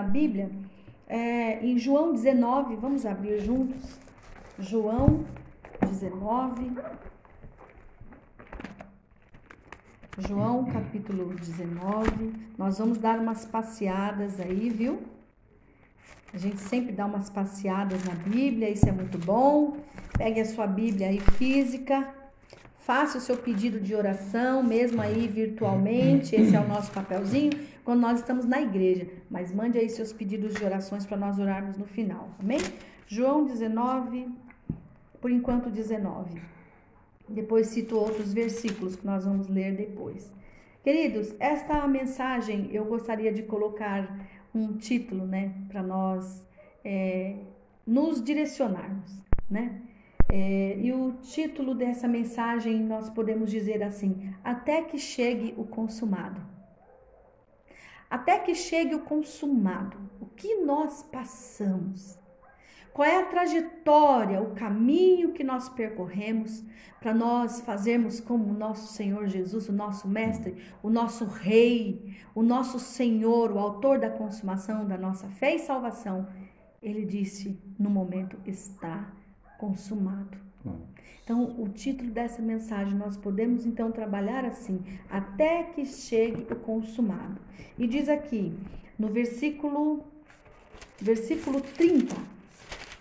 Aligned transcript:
a 0.00 0.02
Bíblia 0.02 0.50
é, 1.06 1.64
em 1.64 1.78
João 1.78 2.12
19, 2.12 2.76
vamos 2.76 3.06
abrir 3.06 3.40
juntos. 3.40 3.98
João 4.58 5.24
19. 5.80 6.72
João 10.18 10.64
capítulo 10.66 11.34
19. 11.34 12.32
Nós 12.56 12.78
vamos 12.78 12.98
dar 12.98 13.18
umas 13.18 13.44
passeadas 13.44 14.40
aí, 14.40 14.70
viu? 14.70 15.02
A 16.32 16.38
gente 16.38 16.60
sempre 16.60 16.92
dá 16.92 17.06
umas 17.06 17.30
passeadas 17.30 18.02
na 18.04 18.14
Bíblia, 18.14 18.70
isso 18.70 18.88
é 18.88 18.92
muito 18.92 19.18
bom. 19.18 19.76
Pegue 20.16 20.40
a 20.40 20.44
sua 20.44 20.66
Bíblia 20.66 21.08
aí 21.08 21.20
física, 21.20 22.12
faça 22.84 23.16
o 23.16 23.20
seu 23.20 23.36
pedido 23.36 23.80
de 23.80 23.94
oração, 23.94 24.62
mesmo 24.62 25.00
aí 25.00 25.26
virtualmente. 25.26 26.36
Esse 26.36 26.54
é 26.54 26.60
o 26.60 26.68
nosso 26.68 26.92
papelzinho 26.92 27.50
quando 27.82 28.00
nós 28.00 28.20
estamos 28.20 28.44
na 28.44 28.60
igreja. 28.60 29.08
Mas 29.30 29.52
mande 29.52 29.78
aí 29.78 29.88
seus 29.88 30.12
pedidos 30.12 30.54
de 30.54 30.64
orações 30.64 31.06
para 31.06 31.16
nós 31.16 31.38
orarmos 31.38 31.78
no 31.78 31.86
final, 31.86 32.28
amém? 32.38 32.58
João 33.06 33.46
19, 33.46 34.28
por 35.20 35.30
enquanto 35.30 35.70
19. 35.70 36.40
Depois 37.26 37.68
cito 37.68 37.96
outros 37.96 38.34
versículos 38.34 38.96
que 38.96 39.06
nós 39.06 39.24
vamos 39.24 39.48
ler 39.48 39.74
depois. 39.74 40.30
Queridos, 40.82 41.34
esta 41.40 41.86
mensagem 41.88 42.68
eu 42.70 42.84
gostaria 42.84 43.32
de 43.32 43.42
colocar 43.44 44.14
um 44.54 44.76
título, 44.76 45.26
né, 45.26 45.52
para 45.68 45.82
nós 45.82 46.46
é, 46.84 47.36
nos 47.86 48.22
direcionarmos, 48.22 49.10
né? 49.50 49.80
É, 50.36 50.76
e 50.80 50.92
o 50.92 51.12
título 51.22 51.76
dessa 51.76 52.08
mensagem 52.08 52.80
nós 52.80 53.08
podemos 53.08 53.48
dizer 53.48 53.84
assim: 53.84 54.34
Até 54.42 54.82
que 54.82 54.98
chegue 54.98 55.54
o 55.56 55.62
consumado. 55.62 56.40
Até 58.10 58.40
que 58.40 58.52
chegue 58.52 58.96
o 58.96 59.04
consumado. 59.04 59.96
O 60.20 60.26
que 60.26 60.56
nós 60.56 61.04
passamos? 61.04 62.18
Qual 62.92 63.08
é 63.08 63.20
a 63.20 63.26
trajetória, 63.26 64.42
o 64.42 64.56
caminho 64.56 65.32
que 65.32 65.44
nós 65.44 65.68
percorremos 65.68 66.64
para 66.98 67.14
nós 67.14 67.60
fazermos 67.60 68.18
como 68.18 68.50
o 68.50 68.58
nosso 68.58 68.92
Senhor 68.92 69.28
Jesus, 69.28 69.68
o 69.68 69.72
nosso 69.72 70.08
Mestre, 70.08 70.56
o 70.82 70.90
nosso 70.90 71.26
Rei, 71.26 72.16
o 72.34 72.42
nosso 72.42 72.80
Senhor, 72.80 73.52
o 73.52 73.58
Autor 73.60 74.00
da 74.00 74.10
consumação 74.10 74.84
da 74.84 74.98
nossa 74.98 75.28
fé 75.28 75.54
e 75.54 75.60
salvação? 75.60 76.26
Ele 76.82 77.04
disse: 77.04 77.56
no 77.78 77.88
momento 77.88 78.36
está 78.44 79.12
consumado. 79.58 80.38
Então, 81.22 81.58
o 81.58 81.68
título 81.68 82.10
dessa 82.10 82.42
mensagem 82.42 82.94
nós 82.94 83.16
podemos 83.16 83.64
então 83.64 83.90
trabalhar 83.90 84.44
assim: 84.44 84.82
até 85.08 85.62
que 85.62 85.84
chegue 85.84 86.46
o 86.52 86.56
consumado. 86.56 87.40
E 87.78 87.86
diz 87.86 88.08
aqui 88.08 88.52
no 88.98 89.08
versículo 89.08 90.04
versículo 91.00 91.60
30 91.60 92.14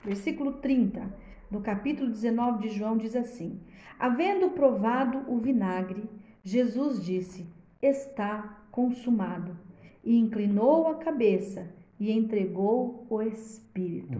versículo 0.04 0.54
30 0.54 1.02
do 1.50 1.60
capítulo 1.60 2.10
19 2.10 2.68
de 2.68 2.76
João 2.76 2.98
diz 2.98 3.16
assim: 3.16 3.60
Havendo 4.00 4.50
provado 4.50 5.24
o 5.32 5.38
vinagre, 5.38 6.10
Jesus 6.44 7.04
disse: 7.04 7.46
Está 7.82 8.66
consumado. 8.72 9.56
E 10.04 10.18
inclinou 10.18 10.88
a 10.88 10.96
cabeça 10.96 11.70
e 12.00 12.12
entregou 12.12 13.06
o 13.10 13.22
Espírito. 13.22 14.20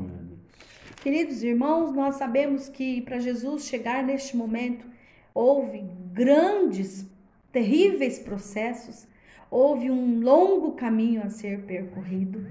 Queridos 1.04 1.44
irmãos, 1.44 1.92
nós 1.92 2.16
sabemos 2.16 2.70
que 2.70 3.02
para 3.02 3.20
Jesus 3.20 3.66
chegar 3.66 4.02
neste 4.02 4.38
momento, 4.38 4.88
houve 5.34 5.84
grandes, 6.14 7.06
terríveis 7.52 8.20
processos, 8.20 9.06
houve 9.52 9.92
um 9.92 10.22
longo 10.22 10.72
caminho 10.72 11.22
a 11.22 11.30
ser 11.30 11.64
percorrido. 11.64 12.48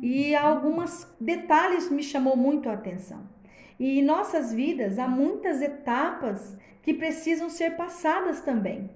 E 0.00 0.34
alguns 0.34 1.06
detalhes 1.20 1.90
me 1.90 2.02
chamou 2.02 2.34
muito 2.34 2.70
a 2.70 2.72
atenção. 2.72 3.28
E 3.78 3.98
em 3.98 4.02
nossas 4.02 4.50
vidas 4.50 4.98
há 4.98 5.06
muitas 5.06 5.60
etapas 5.60 6.56
que 6.82 6.94
precisam 6.94 7.50
ser 7.50 7.76
passadas 7.76 8.40
também. 8.40 8.88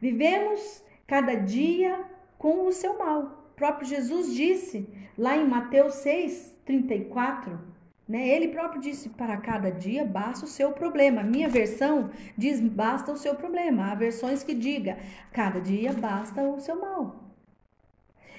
Vivemos 0.00 0.84
cada 1.04 1.34
dia 1.34 2.00
com 2.38 2.68
o 2.68 2.70
seu 2.70 2.96
mal. 2.96 3.50
O 3.50 3.54
próprio 3.56 3.88
Jesus 3.88 4.32
disse 4.32 4.88
lá 5.18 5.36
em 5.36 5.48
Mateus 5.48 5.94
6, 5.94 6.60
34, 6.64 7.69
né? 8.10 8.28
Ele 8.28 8.48
próprio 8.48 8.80
disse: 8.80 9.08
para 9.10 9.36
cada 9.36 9.70
dia 9.70 10.04
basta 10.04 10.44
o 10.44 10.48
seu 10.48 10.72
problema. 10.72 11.22
Minha 11.22 11.48
versão 11.48 12.10
diz: 12.36 12.60
basta 12.60 13.12
o 13.12 13.16
seu 13.16 13.36
problema. 13.36 13.92
Há 13.92 13.94
versões 13.94 14.42
que 14.42 14.52
diga: 14.52 14.98
cada 15.32 15.60
dia 15.60 15.92
basta 15.92 16.42
o 16.42 16.58
seu 16.58 16.80
mal. 16.80 17.30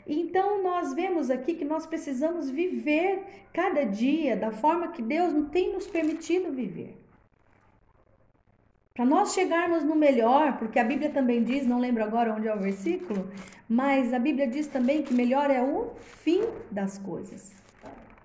Então 0.06 0.62
nós 0.62 0.94
vemos 0.94 1.30
aqui 1.30 1.54
que 1.54 1.64
nós 1.64 1.86
precisamos 1.86 2.50
viver 2.50 3.24
cada 3.54 3.86
dia 3.86 4.36
da 4.36 4.52
forma 4.52 4.90
que 4.90 5.02
Deus 5.02 5.32
tem 5.52 5.72
nos 5.72 5.88
permitido 5.88 6.52
viver. 6.52 6.98
Para 8.94 9.06
nós 9.06 9.34
chegarmos 9.34 9.86
no 9.86 9.96
melhor, 9.96 10.58
porque 10.58 10.78
a 10.78 10.84
Bíblia 10.84 11.12
também 11.12 11.44
diz, 11.44 11.66
não 11.66 11.80
lembro 11.80 12.04
agora 12.04 12.34
onde 12.34 12.48
é 12.50 12.54
o 12.54 12.60
versículo, 12.60 13.30
mas 13.70 14.14
a 14.14 14.20
Bíblia 14.20 14.48
diz 14.48 14.68
também 14.68 15.02
que 15.02 15.14
melhor 15.14 15.50
é 15.50 15.62
o 15.62 15.92
fim 15.96 16.42
das 16.70 16.98
coisas. 16.98 17.61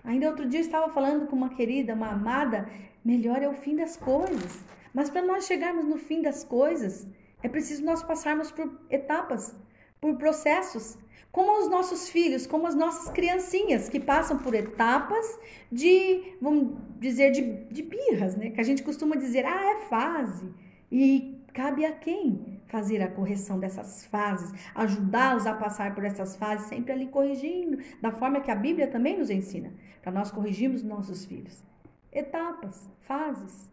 Ainda 0.06 0.28
outro 0.28 0.48
dia 0.48 0.60
eu 0.60 0.64
estava 0.64 0.88
falando 0.88 1.26
com 1.26 1.34
uma 1.34 1.50
querida, 1.50 1.92
uma 1.92 2.12
amada, 2.12 2.68
melhor 3.04 3.42
é 3.42 3.48
o 3.48 3.52
fim 3.52 3.74
das 3.74 3.96
coisas. 3.96 4.64
Mas 4.94 5.10
para 5.10 5.20
nós 5.20 5.46
chegarmos 5.46 5.84
no 5.84 5.98
fim 5.98 6.22
das 6.22 6.44
coisas, 6.44 7.06
é 7.42 7.48
preciso 7.48 7.84
nós 7.84 8.02
passarmos 8.02 8.50
por 8.50 8.70
etapas, 8.88 9.54
por 10.00 10.16
processos, 10.16 10.96
como 11.32 11.60
os 11.60 11.68
nossos 11.68 12.08
filhos, 12.08 12.46
como 12.46 12.66
as 12.66 12.74
nossas 12.74 13.12
criancinhas 13.12 13.88
que 13.88 14.00
passam 14.00 14.38
por 14.38 14.54
etapas 14.54 15.38
de, 15.70 16.34
vamos 16.40 16.78
dizer, 16.98 17.32
de, 17.32 17.42
de 17.64 17.82
birras, 17.82 18.36
né? 18.36 18.50
Que 18.50 18.60
a 18.60 18.64
gente 18.64 18.82
costuma 18.82 19.16
dizer, 19.16 19.44
ah, 19.44 19.76
é 19.76 19.80
fase. 19.86 20.48
E 20.90 21.36
cabe 21.52 21.84
a 21.84 21.92
quem 21.92 22.55
fazer 22.66 23.02
a 23.02 23.10
correção 23.10 23.58
dessas 23.58 24.06
fases, 24.06 24.52
ajudá-los 24.74 25.46
a 25.46 25.54
passar 25.54 25.94
por 25.94 26.04
essas 26.04 26.36
fases, 26.36 26.66
sempre 26.66 26.92
ali 26.92 27.06
corrigindo, 27.06 27.78
da 28.00 28.10
forma 28.10 28.40
que 28.40 28.50
a 28.50 28.56
Bíblia 28.56 28.88
também 28.88 29.18
nos 29.18 29.30
ensina, 29.30 29.72
para 30.02 30.12
nós 30.12 30.30
corrigirmos 30.30 30.82
nossos 30.82 31.24
filhos. 31.24 31.64
Etapas, 32.12 32.88
fases. 33.00 33.70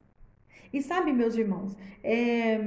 E 0.72 0.82
sabe, 0.82 1.14
meus 1.14 1.36
irmãos, 1.36 1.78
é... 2.04 2.60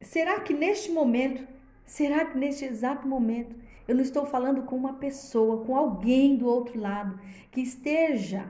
será 0.00 0.40
que 0.40 0.54
neste 0.54 0.90
momento 0.90 1.54
Será 1.84 2.24
que 2.24 2.36
neste 2.36 2.64
exato 2.64 3.06
momento 3.06 3.54
eu 3.86 3.94
não 3.94 4.02
estou 4.02 4.24
falando 4.24 4.62
com 4.62 4.74
uma 4.74 4.94
pessoa, 4.94 5.64
com 5.64 5.76
alguém 5.76 6.36
do 6.36 6.46
outro 6.46 6.80
lado 6.80 7.20
que 7.50 7.60
esteja 7.60 8.48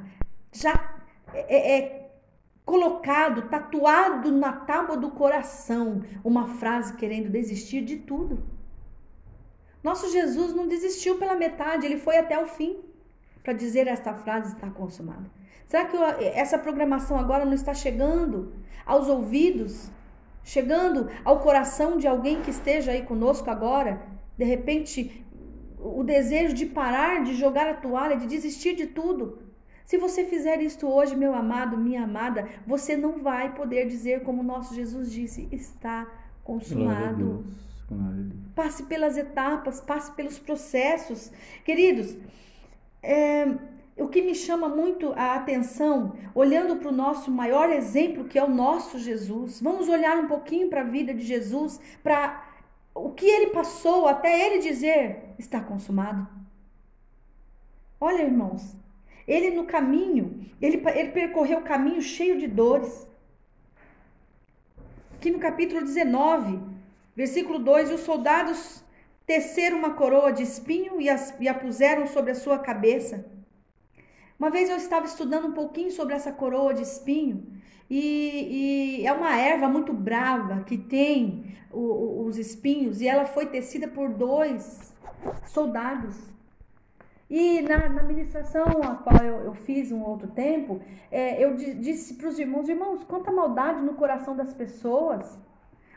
já 0.53 0.73
é, 1.33 1.79
é, 1.79 2.04
colocado, 2.65 3.49
tatuado 3.49 4.33
na 4.33 4.53
tábua 4.53 4.97
do 4.97 5.11
coração, 5.11 6.03
uma 6.23 6.47
frase 6.47 6.95
querendo 6.95 7.31
desistir 7.31 7.83
de 7.83 7.97
tudo? 7.97 8.43
Nosso 9.83 10.11
Jesus 10.11 10.55
não 10.55 10.67
desistiu 10.67 11.19
pela 11.19 11.35
metade, 11.35 11.85
ele 11.85 11.99
foi 11.99 12.17
até 12.17 12.39
o 12.43 12.47
fim 12.47 12.79
para 13.43 13.53
dizer 13.53 13.87
esta 13.87 14.15
frase 14.15 14.55
está 14.55 14.71
consumada. 14.71 15.31
Será 15.67 15.85
que 15.85 15.97
essa 16.25 16.59
programação 16.59 17.19
agora 17.19 17.45
não 17.45 17.53
está 17.53 17.75
chegando 17.75 18.55
aos 18.87 19.09
ouvidos 19.09 19.91
chegando 20.45 21.11
ao 21.25 21.41
coração 21.41 21.97
de 21.97 22.07
alguém 22.07 22.43
que 22.43 22.51
esteja 22.51 22.93
aí 22.93 23.03
conosco 23.03 23.51
agora, 23.51 24.03
de 24.37 24.45
repente, 24.45 25.25
o 25.79 26.05
desejo 26.05 26.55
de 26.55 26.67
parar, 26.67 27.25
de 27.25 27.35
jogar 27.35 27.67
a 27.67 27.75
toalha, 27.75 28.17
de 28.17 28.27
desistir 28.27 28.75
de 28.77 28.87
tudo. 28.87 29.39
Se 29.85 29.99
você 29.99 30.25
fizer 30.25 30.63
isto 30.63 30.89
hoje, 30.89 31.15
meu 31.15 31.35
amado, 31.35 31.77
minha 31.77 32.05
amada, 32.05 32.49
você 32.67 32.97
não 32.97 33.19
vai 33.19 33.55
poder 33.55 33.87
dizer 33.87 34.23
como 34.23 34.43
nosso 34.43 34.75
Jesus 34.75 35.13
disse: 35.13 35.49
está 35.53 36.07
consumado. 36.43 37.45
Passe 38.55 38.85
pelas 38.85 39.17
etapas, 39.17 39.81
passe 39.81 40.11
pelos 40.13 40.39
processos. 40.39 41.31
Queridos, 41.65 42.17
é, 43.03 43.47
o 43.97 44.09
que 44.09 44.23
me 44.23 44.35
chama 44.35 44.69
muito 44.69 45.13
a 45.13 45.35
atenção, 45.35 46.17
olhando 46.35 46.77
para 46.77 46.89
o 46.89 46.93
nosso 46.93 47.31
maior 47.31 47.69
exemplo, 47.71 48.25
que 48.25 48.39
é 48.39 48.45
o 48.45 48.49
nosso 48.49 48.99
Jesus, 48.99 49.61
vamos 49.61 49.89
olhar 49.89 50.17
um 50.17 50.27
pouquinho 50.27 50.69
para 50.69 50.81
a 50.81 50.85
vida 50.85 51.13
de 51.13 51.23
Jesus, 51.23 51.79
para 52.03 52.43
o 52.95 53.11
que 53.11 53.27
ele 53.27 53.49
passou 53.49 54.09
até 54.09 54.47
ele 54.47 54.61
dizer: 54.61 55.35
está 55.39 55.61
consumado. 55.61 56.27
Olha, 58.01 58.23
irmãos, 58.23 58.77
ele 59.27 59.51
no 59.51 59.65
caminho, 59.65 60.47
ele, 60.61 60.83
ele 60.95 61.11
percorreu 61.11 61.59
o 61.59 61.65
caminho 61.65 62.03
cheio 62.03 62.39
de 62.39 62.47
dores. 62.47 63.09
Aqui 65.15 65.31
no 65.31 65.39
capítulo 65.39 65.81
19, 65.81 66.61
versículo 67.17 67.59
2: 67.59 67.93
os 67.93 68.01
soldados 68.01 68.85
teceram 69.27 69.79
uma 69.79 69.95
coroa 69.95 70.33
de 70.33 70.43
espinho 70.43 71.01
e, 71.01 71.09
as, 71.09 71.35
e 71.41 71.49
a 71.49 71.55
puseram 71.55 72.07
sobre 72.07 72.33
a 72.33 72.35
sua 72.35 72.59
cabeça. 72.59 73.25
Uma 74.39 74.51
vez 74.51 74.69
eu 74.69 74.77
estava 74.77 75.07
estudando 75.07 75.47
um 75.47 75.53
pouquinho 75.53 75.91
sobre 75.91 76.15
essa 76.15 76.33
coroa 76.33 76.75
de 76.75 76.83
espinho 76.83 77.47
e, 77.89 79.01
e 79.01 79.07
é 79.07 79.13
uma 79.13 79.37
erva 79.37 79.69
muito 79.69 79.93
brava 79.93 80.65
que 80.65 80.77
tem 80.77 81.57
o, 81.73 82.25
os 82.27 82.37
espinhos 82.37 83.01
e 83.01 83.09
ela 83.09 83.25
foi 83.25 83.47
tecida 83.47 83.89
por 83.89 84.11
dois 84.11 84.93
soldados. 85.47 86.34
E 87.29 87.63
na, 87.63 87.89
na 87.89 88.03
ministração 88.03 88.65
a 88.83 88.97
qual 88.97 89.25
eu, 89.25 89.45
eu 89.45 89.55
fiz 89.55 89.91
um 89.91 90.03
outro 90.03 90.29
tempo, 90.29 90.81
é, 91.11 91.43
eu 91.43 91.55
disse 91.57 92.15
para 92.15 92.29
os 92.29 92.39
irmãos: 92.39 92.69
irmãos, 92.69 93.03
quanta 93.05 93.33
maldade 93.33 93.83
no 93.83 93.95
coração 93.95 94.37
das 94.37 94.53
pessoas. 94.53 95.39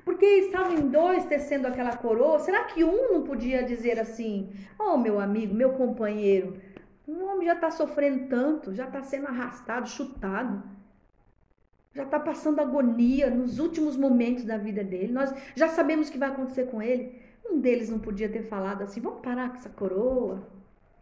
Porque 0.06 0.26
estavam 0.26 0.74
em 0.74 0.88
dois 0.88 1.26
tecendo 1.26 1.68
aquela 1.68 1.98
coroa. 1.98 2.40
Será 2.40 2.64
que 2.64 2.82
um 2.82 3.12
não 3.12 3.24
podia 3.24 3.62
dizer 3.64 4.00
assim: 4.00 4.50
Oh, 4.80 4.98
meu 4.98 5.20
amigo, 5.20 5.54
meu 5.54 5.74
companheiro, 5.74 6.62
o 7.06 7.26
homem 7.26 7.46
já 7.46 7.54
está 7.56 7.70
sofrendo 7.72 8.28
tanto, 8.30 8.74
já 8.74 8.86
está 8.86 9.04
sendo 9.04 9.28
arrastado, 9.28 9.90
chutado, 9.90 10.64
já 11.94 12.04
está 12.04 12.20
passando 12.20 12.62
agonia 12.62 13.30
nos 13.30 13.60
últimos 13.60 13.98
momentos 13.98 14.46
da 14.46 14.58
vida 14.58 14.82
dele. 14.82 15.12
Nós 15.12 15.34
já 15.56 15.68
sabemos 15.68 16.08
o 16.08 16.12
que 16.12 16.18
vai 16.18 16.30
acontecer 16.30 16.68
com 16.68 16.82
ele. 16.82 17.22
Um 17.46 17.60
deles 17.60 17.90
não 17.90 18.00
podia 18.00 18.30
ter 18.30 18.44
falado 18.44 18.84
assim: 18.84 19.02
Vamos 19.02 19.20
parar 19.20 19.50
com 19.50 19.56
essa 19.56 19.70
coroa. 19.70 20.57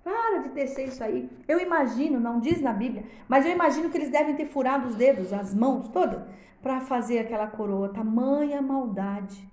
Para 0.05 0.37
de 0.43 0.49
descer 0.49 0.89
isso 0.89 1.03
aí. 1.03 1.27
Eu 1.47 1.59
imagino, 1.59 2.19
não 2.19 2.39
diz 2.39 2.61
na 2.61 2.71
Bíblia, 2.71 3.05
mas 3.27 3.43
eu 3.43 3.51
imagino 3.51 3.89
que 3.89 3.97
eles 3.97 4.11
devem 4.11 4.35
ter 4.35 4.45
furado 4.45 4.87
os 4.87 4.93
dedos, 4.93 5.33
as 5.33 5.51
mãos 5.51 5.87
todas, 5.87 6.21
para 6.61 6.79
fazer 6.79 7.17
aquela 7.17 7.47
coroa. 7.47 7.89
Tamanha 7.89 8.61
maldade. 8.61 9.49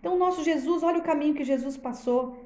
Então, 0.00 0.16
o 0.16 0.18
nosso 0.18 0.42
Jesus, 0.42 0.82
olha 0.82 0.98
o 0.98 1.04
caminho 1.04 1.32
que 1.32 1.44
Jesus 1.44 1.76
passou. 1.76 2.44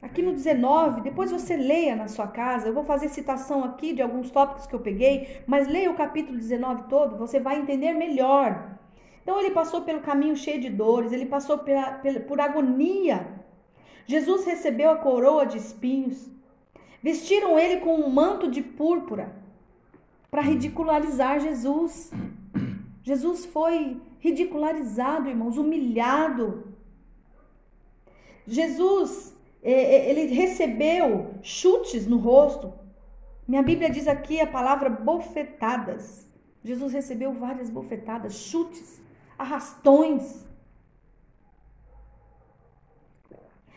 Aqui 0.00 0.22
no 0.22 0.32
19, 0.32 1.00
depois 1.00 1.32
você 1.32 1.56
leia 1.56 1.96
na 1.96 2.06
sua 2.06 2.28
casa. 2.28 2.68
Eu 2.68 2.74
vou 2.74 2.84
fazer 2.84 3.08
citação 3.08 3.64
aqui 3.64 3.92
de 3.92 4.00
alguns 4.00 4.30
tópicos 4.30 4.68
que 4.68 4.74
eu 4.74 4.80
peguei, 4.80 5.42
mas 5.48 5.66
leia 5.66 5.90
o 5.90 5.96
capítulo 5.96 6.38
19 6.38 6.84
todo, 6.84 7.16
você 7.16 7.40
vai 7.40 7.58
entender 7.58 7.92
melhor. 7.92 8.78
Então, 9.24 9.40
ele 9.40 9.50
passou 9.50 9.82
pelo 9.82 10.00
caminho 10.00 10.36
cheio 10.36 10.60
de 10.60 10.70
dores, 10.70 11.10
ele 11.10 11.26
passou 11.26 11.58
pela, 11.58 11.94
pela, 11.94 12.20
por 12.20 12.40
agonia 12.40 13.42
Jesus 14.06 14.44
recebeu 14.44 14.90
a 14.90 14.96
coroa 14.96 15.46
de 15.46 15.58
espinhos. 15.58 16.28
Vestiram 17.02 17.58
ele 17.58 17.80
com 17.80 17.96
um 17.96 18.08
manto 18.08 18.50
de 18.50 18.62
púrpura 18.62 19.34
para 20.30 20.42
ridicularizar 20.42 21.40
Jesus. 21.40 22.10
Jesus 23.02 23.44
foi 23.44 24.00
ridicularizado, 24.18 25.28
irmãos, 25.28 25.58
humilhado. 25.58 26.74
Jesus, 28.46 29.36
é, 29.62 29.72
é, 29.72 30.10
ele 30.10 30.34
recebeu 30.34 31.34
chutes 31.42 32.06
no 32.06 32.16
rosto. 32.16 32.72
Minha 33.46 33.62
Bíblia 33.62 33.90
diz 33.90 34.08
aqui 34.08 34.40
a 34.40 34.46
palavra 34.46 34.88
bofetadas. 34.88 36.26
Jesus 36.62 36.94
recebeu 36.94 37.32
várias 37.34 37.68
bofetadas, 37.68 38.34
chutes, 38.34 39.02
arrastões. 39.38 40.46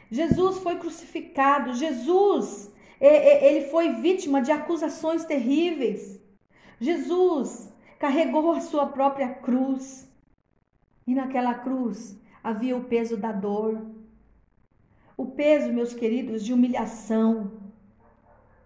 Jesus 0.10 0.60
foi 0.60 0.78
crucificado, 0.78 1.74
Jesus, 1.74 2.74
ele 3.00 3.68
foi 3.70 3.94
vítima 3.96 4.42
de 4.42 4.52
acusações 4.52 5.26
terríveis. 5.26 6.20
Jesus 6.80 7.74
carregou 8.00 8.52
a 8.52 8.62
sua 8.62 8.86
própria 8.86 9.30
cruz. 9.30 10.08
E 11.06 11.16
naquela 11.16 11.54
cruz 11.54 12.20
havia 12.44 12.76
o 12.76 12.84
peso 12.84 13.18
da 13.18 13.32
dor, 13.32 13.82
o 15.16 15.26
peso, 15.26 15.74
meus 15.74 15.94
queridos, 15.94 16.44
de 16.44 16.54
humilhação. 16.54 17.52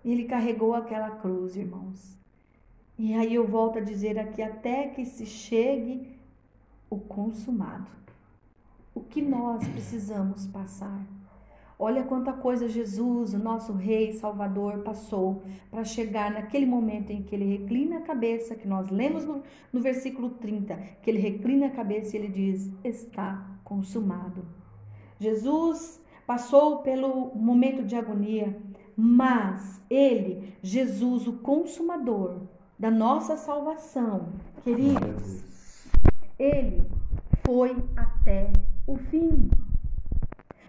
Ele 0.03 0.25
carregou 0.25 0.73
aquela 0.73 1.11
cruz, 1.11 1.55
irmãos. 1.55 2.17
E 2.97 3.13
aí 3.13 3.33
eu 3.33 3.47
volto 3.47 3.77
a 3.77 3.81
dizer 3.81 4.19
aqui, 4.19 4.41
até 4.41 4.87
que 4.87 5.05
se 5.05 5.25
chegue 5.25 6.19
o 6.89 6.99
consumado. 6.99 7.89
O 8.93 9.01
que 9.01 9.21
nós 9.21 9.67
precisamos 9.67 10.45
passar? 10.47 11.01
Olha 11.83 12.03
quanta 12.03 12.31
coisa 12.31 12.69
Jesus, 12.69 13.33
o 13.33 13.39
nosso 13.39 13.73
Rei 13.73 14.13
Salvador, 14.13 14.83
passou 14.83 15.41
para 15.71 15.83
chegar 15.83 16.29
naquele 16.29 16.67
momento 16.67 17.09
em 17.09 17.23
que 17.23 17.33
ele 17.33 17.57
reclina 17.57 17.97
a 17.97 18.01
cabeça, 18.01 18.53
que 18.53 18.67
nós 18.67 18.91
lemos 18.91 19.25
no, 19.25 19.41
no 19.73 19.81
versículo 19.81 20.29
30, 20.29 20.75
que 21.01 21.09
ele 21.09 21.17
reclina 21.17 21.65
a 21.65 21.71
cabeça 21.71 22.15
e 22.15 22.19
ele 22.19 22.27
diz: 22.27 22.71
Está 22.83 23.43
consumado. 23.63 24.45
Jesus 25.19 25.99
passou 26.27 26.83
pelo 26.83 27.33
momento 27.33 27.83
de 27.83 27.95
agonia, 27.95 28.55
mas 28.95 29.81
ele, 29.89 30.53
Jesus, 30.61 31.25
o 31.25 31.39
consumador 31.39 32.41
da 32.77 32.91
nossa 32.91 33.35
salvação, 33.35 34.29
queridos, 34.63 35.43
ele 36.37 36.83
foi 37.43 37.75
até 37.97 38.53
o 38.85 38.97
fim. 38.97 39.49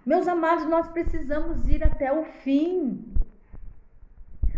Meus 0.05 0.27
amados, 0.27 0.67
nós 0.67 0.89
precisamos 0.89 1.69
ir 1.69 1.85
até 1.85 2.13
o 2.13 2.25
fim. 2.25 3.05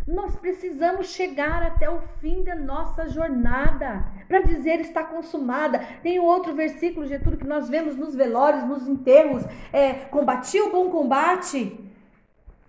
Nós 0.06 0.37
precisamos 0.37 1.08
chegar 1.08 1.62
até 1.62 1.88
o 1.88 2.00
fim 2.20 2.43
da 2.43 2.55
nossa 2.55 3.08
jornada 3.08 4.06
para 4.26 4.41
dizer 4.41 4.81
está 4.81 5.05
consumada. 5.05 5.79
Tem 6.02 6.19
outro 6.19 6.55
versículo, 6.55 7.06
Getúlio, 7.06 7.38
que 7.38 7.46
nós 7.46 7.69
vemos 7.69 7.94
nos 7.96 8.14
velórios, 8.14 8.64
nos 8.64 8.88
enterros: 8.88 9.44
é, 9.73 9.93
combati 9.93 10.61
o 10.61 10.70
bom 10.70 10.91
combate. 10.91 11.79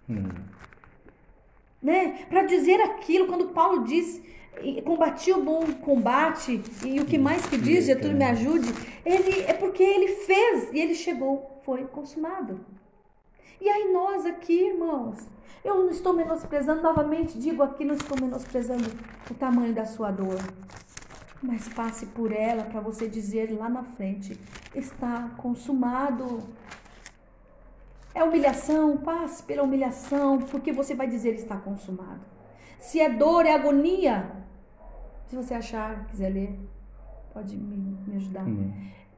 Hum. 0.10 0.30
Né? 1.81 2.25
Para 2.30 2.44
dizer 2.44 2.81
aquilo, 2.81 3.28
quando 3.28 3.50
Paulo 3.50 3.83
diz 3.83 4.21
combati 4.86 5.33
o 5.33 5.44
bom 5.44 5.66
combate 5.81 6.62
e 6.86 7.00
o 7.01 7.06
que 7.06 7.18
mais 7.18 7.45
que 7.45 7.57
diz, 7.57 7.86
Getúlio 7.86 8.16
me 8.16 8.24
ajude, 8.24 8.74
ele 9.06 9.42
é 9.42 9.54
porque 9.54 9.83
ele 9.83 10.07
fez 10.07 10.71
e 10.71 10.80
ele 10.80 10.95
chegou 10.95 11.55
foi 11.65 11.83
consumado. 11.85 12.59
E 13.59 13.67
aí 13.67 13.91
nós 13.91 14.25
aqui, 14.25 14.67
irmãos, 14.67 15.27
eu 15.63 15.75
não 15.75 15.89
estou 15.89 16.13
menosprezando, 16.13 16.81
novamente 16.81 17.39
digo 17.39 17.63
aqui, 17.63 17.83
não 17.83 17.95
estou 17.95 18.17
menosprezando 18.21 18.85
o 19.29 19.33
tamanho 19.33 19.73
da 19.73 19.85
sua 19.85 20.12
dor. 20.12 20.38
Mas 21.41 21.67
passe 21.67 22.06
por 22.07 22.31
ela 22.31 22.63
para 22.63 22.79
você 22.79 23.07
dizer 23.07 23.51
lá 23.57 23.67
na 23.67 23.83
frente: 23.83 24.39
está 24.73 25.29
consumado. 25.38 26.44
É 28.13 28.23
humilhação, 28.23 28.97
passe 28.97 29.44
pela 29.44 29.63
humilhação, 29.63 30.39
porque 30.39 30.71
você 30.71 30.95
vai 30.95 31.07
dizer 31.07 31.35
está 31.35 31.57
consumado. 31.57 32.21
Se 32.79 33.00
é 33.00 33.09
dor, 33.09 33.45
é 33.45 33.53
agonia. 33.53 34.31
Se 35.27 35.35
você 35.35 35.53
achar, 35.53 36.06
quiser 36.07 36.29
ler, 36.29 36.59
pode 37.33 37.57
me, 37.57 37.97
me 38.07 38.15
ajudar. 38.15 38.47
Hum. 38.47 38.71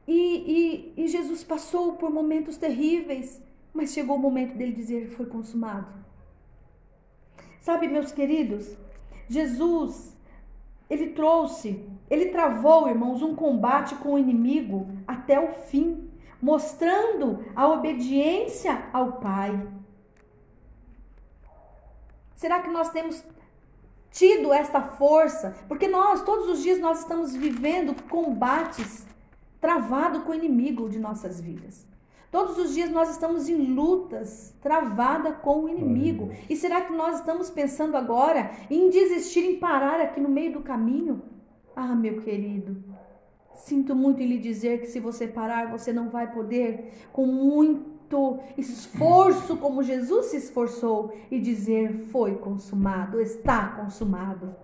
E, 0.08 0.94
e, 0.96 1.04
e 1.04 1.06
Jesus 1.06 1.44
passou 1.44 1.92
por 1.96 2.10
momentos 2.10 2.56
terríveis, 2.56 3.42
mas 3.74 3.92
chegou 3.92 4.16
o 4.16 4.18
momento 4.18 4.56
dele 4.56 4.72
dizer: 4.72 5.10
foi 5.10 5.26
consumado. 5.26 5.92
Sabe, 7.60 7.88
meus 7.88 8.10
queridos, 8.10 8.74
Jesus, 9.28 10.16
ele 10.88 11.10
trouxe, 11.10 11.84
ele 12.08 12.30
travou, 12.30 12.88
irmãos, 12.88 13.20
um 13.20 13.34
combate 13.34 13.96
com 13.96 14.14
o 14.14 14.18
inimigo 14.18 14.88
até 15.06 15.38
o 15.38 15.52
fim, 15.52 16.10
mostrando 16.40 17.44
a 17.54 17.68
obediência 17.68 18.88
ao 18.94 19.20
Pai. 19.20 19.68
Será 22.34 22.62
que 22.62 22.70
nós 22.70 22.88
temos 22.88 23.22
tido 24.10 24.54
esta 24.54 24.80
força? 24.80 25.54
Porque 25.68 25.86
nós, 25.86 26.22
todos 26.22 26.48
os 26.48 26.62
dias, 26.62 26.80
nós 26.80 27.00
estamos 27.00 27.36
vivendo 27.36 27.94
combates 28.08 29.06
travado 29.60 30.22
com 30.22 30.32
o 30.32 30.34
inimigo 30.34 30.88
de 30.88 30.98
nossas 30.98 31.40
vidas. 31.40 31.86
Todos 32.30 32.58
os 32.58 32.74
dias 32.74 32.90
nós 32.90 33.10
estamos 33.10 33.48
em 33.48 33.56
lutas, 33.74 34.54
travada 34.60 35.32
com 35.32 35.64
o 35.64 35.68
inimigo. 35.68 36.30
E 36.48 36.56
será 36.56 36.82
que 36.82 36.92
nós 36.92 37.16
estamos 37.16 37.48
pensando 37.48 37.96
agora 37.96 38.50
em 38.70 38.90
desistir, 38.90 39.40
em 39.40 39.58
parar 39.58 39.98
aqui 40.00 40.20
no 40.20 40.28
meio 40.28 40.52
do 40.52 40.60
caminho? 40.60 41.22
Ah, 41.74 41.94
meu 41.94 42.20
querido, 42.20 42.84
sinto 43.54 43.94
muito 43.94 44.20
em 44.20 44.26
lhe 44.26 44.38
dizer 44.38 44.80
que 44.80 44.86
se 44.88 45.00
você 45.00 45.26
parar, 45.26 45.70
você 45.70 45.90
não 45.90 46.10
vai 46.10 46.30
poder, 46.30 46.92
com 47.12 47.24
muito 47.24 48.40
esforço, 48.58 49.56
como 49.58 49.82
Jesus 49.82 50.26
se 50.26 50.36
esforçou, 50.36 51.14
e 51.30 51.40
dizer: 51.40 52.04
foi 52.10 52.36
consumado, 52.36 53.22
está 53.22 53.68
consumado. 53.68 54.54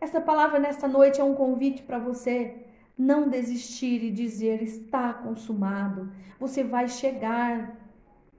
Essa 0.00 0.22
palavra 0.22 0.58
nesta 0.58 0.88
noite 0.88 1.20
é 1.20 1.24
um 1.24 1.34
convite 1.34 1.82
para 1.82 1.98
você 1.98 2.69
não 3.00 3.28
desistir 3.28 4.04
e 4.04 4.10
dizer 4.10 4.62
está 4.62 5.14
consumado. 5.14 6.12
Você 6.38 6.62
vai 6.62 6.86
chegar. 6.86 7.76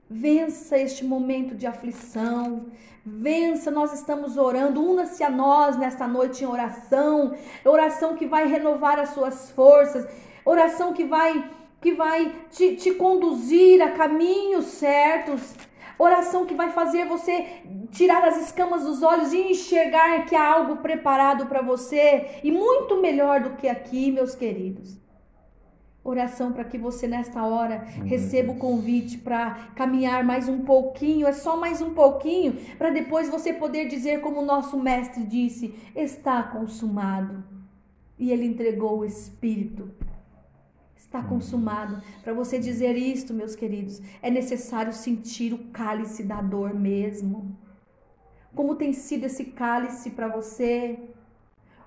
Vença 0.08 0.78
este 0.78 1.04
momento 1.04 1.54
de 1.56 1.66
aflição. 1.66 2.66
Vença, 3.04 3.70
nós 3.70 3.92
estamos 3.92 4.36
orando. 4.36 4.80
Una-se 4.80 5.24
a 5.24 5.30
nós 5.30 5.76
nesta 5.76 6.06
noite 6.06 6.44
em 6.44 6.46
oração. 6.46 7.34
Oração 7.64 8.14
que 8.14 8.26
vai 8.26 8.46
renovar 8.46 9.00
as 9.00 9.10
suas 9.10 9.50
forças. 9.50 10.06
Oração 10.44 10.92
que 10.92 11.04
vai 11.04 11.50
que 11.80 11.94
vai 11.94 12.32
te, 12.48 12.76
te 12.76 12.92
conduzir 12.92 13.82
a 13.82 13.90
caminhos 13.90 14.66
certos. 14.66 15.56
Oração 15.98 16.46
que 16.46 16.54
vai 16.54 16.70
fazer 16.70 17.06
você 17.06 17.62
tirar 17.90 18.24
as 18.24 18.36
escamas 18.46 18.84
dos 18.84 19.02
olhos 19.02 19.32
e 19.32 19.50
enxergar 19.50 20.24
que 20.26 20.34
há 20.34 20.52
algo 20.54 20.76
preparado 20.78 21.46
para 21.46 21.62
você 21.62 22.40
e 22.42 22.50
muito 22.50 23.00
melhor 23.00 23.40
do 23.40 23.50
que 23.56 23.68
aqui, 23.68 24.10
meus 24.10 24.34
queridos. 24.34 25.00
Oração 26.04 26.52
para 26.52 26.64
que 26.64 26.76
você 26.76 27.06
nesta 27.06 27.44
hora 27.44 27.84
receba 28.04 28.52
o 28.52 28.58
convite 28.58 29.18
para 29.18 29.68
caminhar 29.76 30.24
mais 30.24 30.48
um 30.48 30.64
pouquinho, 30.64 31.28
é 31.28 31.32
só 31.32 31.56
mais 31.56 31.80
um 31.80 31.94
pouquinho, 31.94 32.54
para 32.76 32.90
depois 32.90 33.28
você 33.28 33.52
poder 33.52 33.86
dizer, 33.86 34.20
como 34.20 34.40
o 34.40 34.44
nosso 34.44 34.76
mestre 34.76 35.22
disse: 35.22 35.72
está 35.94 36.42
consumado. 36.42 37.44
E 38.18 38.32
ele 38.32 38.46
entregou 38.46 38.98
o 38.98 39.04
Espírito. 39.04 39.90
Está 41.12 41.22
consumado. 41.22 42.00
Para 42.24 42.32
você 42.32 42.58
dizer 42.58 42.96
isto, 42.96 43.34
meus 43.34 43.54
queridos, 43.54 44.00
é 44.22 44.30
necessário 44.30 44.94
sentir 44.94 45.52
o 45.52 45.58
cálice 45.70 46.22
da 46.22 46.40
dor 46.40 46.72
mesmo. 46.72 47.54
Como 48.54 48.76
tem 48.76 48.94
sido 48.94 49.24
esse 49.24 49.44
cálice 49.44 50.08
para 50.08 50.26
você? 50.26 50.98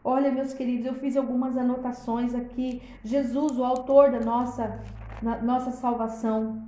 Olha, 0.03 0.31
meus 0.31 0.53
queridos, 0.53 0.85
eu 0.85 0.93
fiz 0.93 1.17
algumas 1.17 1.57
anotações 1.57 2.35
aqui. 2.35 2.83
Jesus, 3.03 3.57
o 3.57 3.63
autor 3.63 4.11
da 4.11 4.19
nossa, 4.19 4.79
nossa 5.41 5.71
salvação, 5.71 6.63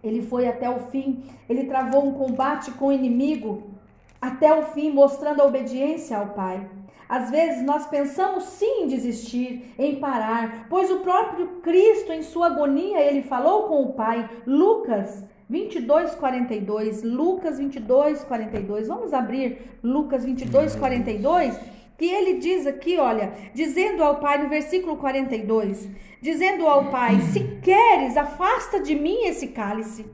ele 0.00 0.22
foi 0.22 0.46
até 0.46 0.70
o 0.70 0.78
fim, 0.78 1.24
ele 1.48 1.64
travou 1.64 2.06
um 2.06 2.14
combate 2.14 2.70
com 2.70 2.86
o 2.86 2.92
inimigo 2.92 3.64
até 4.20 4.54
o 4.54 4.62
fim, 4.62 4.92
mostrando 4.92 5.40
a 5.40 5.44
obediência 5.44 6.16
ao 6.16 6.28
Pai. 6.28 6.70
Às 7.10 7.28
vezes 7.28 7.64
nós 7.64 7.88
pensamos 7.88 8.44
sim 8.44 8.84
em 8.84 8.86
desistir, 8.86 9.74
em 9.76 9.96
parar, 9.96 10.68
pois 10.70 10.88
o 10.92 11.00
próprio 11.00 11.60
Cristo, 11.60 12.12
em 12.12 12.22
sua 12.22 12.46
agonia, 12.46 13.00
ele 13.00 13.22
falou 13.22 13.64
com 13.64 13.82
o 13.82 13.92
Pai. 13.94 14.30
Lucas 14.46 15.24
22, 15.48 16.14
42. 16.14 17.02
Lucas 17.02 17.58
22, 17.58 18.22
42. 18.22 18.86
Vamos 18.86 19.12
abrir 19.12 19.58
Lucas 19.82 20.24
22, 20.24 20.76
42 20.76 21.58
que 21.98 22.06
ele 22.06 22.38
diz 22.38 22.66
aqui, 22.66 22.96
olha, 22.96 23.30
dizendo 23.52 24.02
ao 24.02 24.20
Pai, 24.20 24.42
no 24.42 24.48
versículo 24.48 24.96
42, 24.96 25.86
dizendo 26.22 26.66
ao 26.66 26.86
Pai: 26.86 27.20
Se 27.32 27.40
queres, 27.60 28.16
afasta 28.16 28.80
de 28.80 28.94
mim 28.94 29.24
esse 29.24 29.48
cálice. 29.48 30.06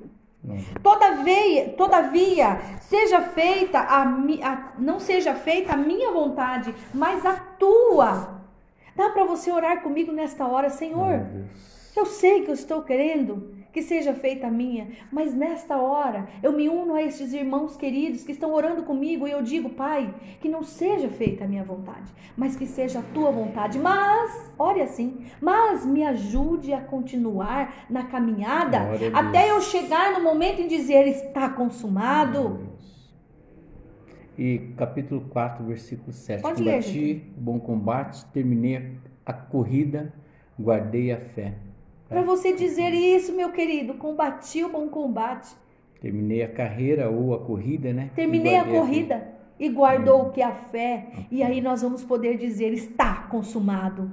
Todavia, 0.82 1.70
todavia 1.70 2.60
seja 2.80 3.20
feita 3.20 3.80
a, 3.80 4.02
a, 4.02 4.72
não 4.78 5.00
seja 5.00 5.34
feita 5.34 5.72
a 5.72 5.76
minha 5.76 6.12
vontade, 6.12 6.74
mas 6.94 7.24
a 7.26 7.34
tua. 7.34 8.40
Dá 8.94 9.10
para 9.10 9.24
você 9.24 9.50
orar 9.50 9.82
comigo 9.82 10.12
nesta 10.12 10.46
hora, 10.46 10.70
Senhor? 10.70 11.26
Eu 11.94 12.06
sei 12.06 12.42
que 12.42 12.50
eu 12.50 12.54
estou 12.54 12.82
querendo, 12.82 13.55
que 13.76 13.82
seja 13.82 14.14
feita 14.14 14.46
a 14.46 14.50
minha, 14.50 14.88
mas 15.12 15.34
nesta 15.34 15.76
hora 15.76 16.26
eu 16.42 16.50
me 16.50 16.66
uno 16.66 16.94
a 16.94 17.02
estes 17.02 17.34
irmãos 17.34 17.76
queridos 17.76 18.24
que 18.24 18.32
estão 18.32 18.54
orando 18.54 18.84
comigo 18.84 19.28
e 19.28 19.30
eu 19.30 19.42
digo, 19.42 19.68
Pai, 19.68 20.14
que 20.40 20.48
não 20.48 20.62
seja 20.62 21.10
feita 21.10 21.44
a 21.44 21.46
minha 21.46 21.62
vontade, 21.62 22.10
mas 22.34 22.56
que 22.56 22.64
seja 22.64 23.00
a 23.00 23.02
tua 23.12 23.30
vontade. 23.30 23.78
Mas, 23.78 24.50
ore 24.58 24.80
assim, 24.80 25.26
mas 25.42 25.84
me 25.84 26.02
ajude 26.02 26.72
a 26.72 26.80
continuar 26.80 27.84
na 27.90 28.04
caminhada 28.04 28.78
até 29.12 29.50
eu 29.50 29.60
chegar 29.60 30.14
no 30.14 30.24
momento 30.24 30.62
em 30.62 30.68
dizer 30.68 31.06
está 31.06 31.50
consumado. 31.50 32.66
E 34.38 34.72
capítulo 34.78 35.20
4, 35.28 35.62
versículo 35.66 36.14
7. 36.14 36.40
Pode 36.40 36.64
Combati 36.64 36.98
ler, 36.98 37.32
bom 37.36 37.60
combate, 37.60 38.24
terminei 38.32 38.96
a 39.26 39.34
corrida, 39.34 40.14
guardei 40.58 41.12
a 41.12 41.18
fé. 41.18 41.65
Para 42.08 42.22
você 42.22 42.52
dizer 42.52 42.92
isso, 42.92 43.34
meu 43.34 43.50
querido, 43.50 43.94
combati 43.94 44.62
o 44.62 44.68
bom 44.68 44.88
combate. 44.88 45.54
Terminei 46.00 46.42
a 46.42 46.48
carreira 46.48 47.10
ou 47.10 47.34
a 47.34 47.40
corrida, 47.40 47.92
né? 47.92 48.10
Terminei 48.14 48.56
a 48.56 48.64
corrida 48.64 49.34
e 49.58 49.68
guardou 49.68 50.22
o 50.22 50.30
que 50.30 50.40
é 50.40 50.44
a 50.44 50.52
fé. 50.52 51.06
E 51.30 51.42
aí 51.42 51.60
nós 51.60 51.82
vamos 51.82 52.04
poder 52.04 52.36
dizer: 52.36 52.72
está 52.72 53.26
consumado. 53.30 54.12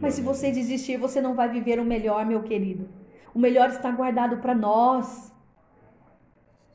Mas 0.00 0.14
se 0.14 0.22
você 0.22 0.50
desistir, 0.50 0.96
você 0.96 1.20
não 1.20 1.34
vai 1.34 1.48
viver 1.48 1.78
o 1.78 1.84
melhor, 1.84 2.24
meu 2.24 2.42
querido. 2.42 2.88
O 3.34 3.38
melhor 3.38 3.68
está 3.68 3.90
guardado 3.90 4.38
para 4.38 4.54
nós. 4.54 5.33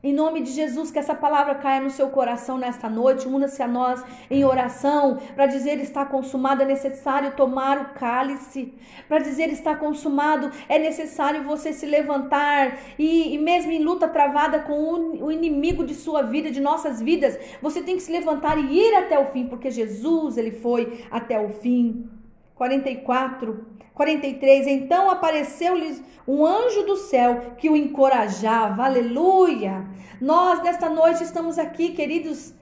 Em 0.02 0.14
nome 0.14 0.42
de 0.42 0.52
Jesus, 0.52 0.92
que 0.92 0.98
essa 0.98 1.14
palavra 1.14 1.56
caia 1.56 1.82
no 1.82 1.90
seu 1.90 2.08
coração 2.10 2.58
nesta 2.58 2.90
noite. 2.90 3.28
Una-se 3.28 3.62
a 3.62 3.68
nós 3.68 4.02
em 4.32 4.46
oração 4.46 5.18
para 5.36 5.46
dizer 5.46 5.78
está 5.82 6.06
consumado. 6.06 6.62
É 6.62 6.66
necessário 6.66 7.34
tomar 7.36 7.78
o 7.82 7.94
cálice. 7.96 8.74
Para 9.10 9.20
dizer 9.20 9.50
está 9.50 9.76
consumado, 9.76 10.52
é 10.70 10.80
necessário 10.80 11.44
você 11.44 11.74
se 11.74 11.86
levantar 11.86 12.80
e, 12.98 13.34
e 13.34 13.38
mesmo 13.38 13.74
em 13.74 13.84
luta 13.84 14.08
travada 14.08 14.60
com 14.60 14.74
o, 14.74 15.26
o 15.26 15.32
inimigo 15.34 15.86
de 15.86 15.96
sua 15.96 16.22
vida, 16.22 16.50
de 16.50 16.62
nossas 16.62 17.02
vidas, 17.02 17.38
você 17.62 17.82
tem 17.82 17.98
que 17.98 18.02
se 18.02 18.12
levantar 18.12 18.58
e 18.58 18.80
ir 18.80 18.96
até 18.96 19.20
o 19.20 19.26
fim, 19.26 19.48
porque 19.48 19.70
Jesus 19.70 20.38
ele 20.38 20.52
foi 20.52 21.04
até 21.12 21.38
o 21.38 21.50
fim. 21.50 22.10
44, 22.60 23.66
43. 23.94 24.68
Então 24.68 25.10
apareceu-lhes 25.10 26.04
um 26.28 26.46
anjo 26.46 26.86
do 26.86 26.98
céu 26.98 27.56
que 27.58 27.70
o 27.70 27.78
encorajava. 27.78 28.84
Aleluia! 28.84 29.88
Nós, 30.20 30.62
nesta 30.62 30.90
noite, 30.90 31.24
estamos 31.24 31.58
aqui, 31.58 31.94
queridos, 31.94 32.54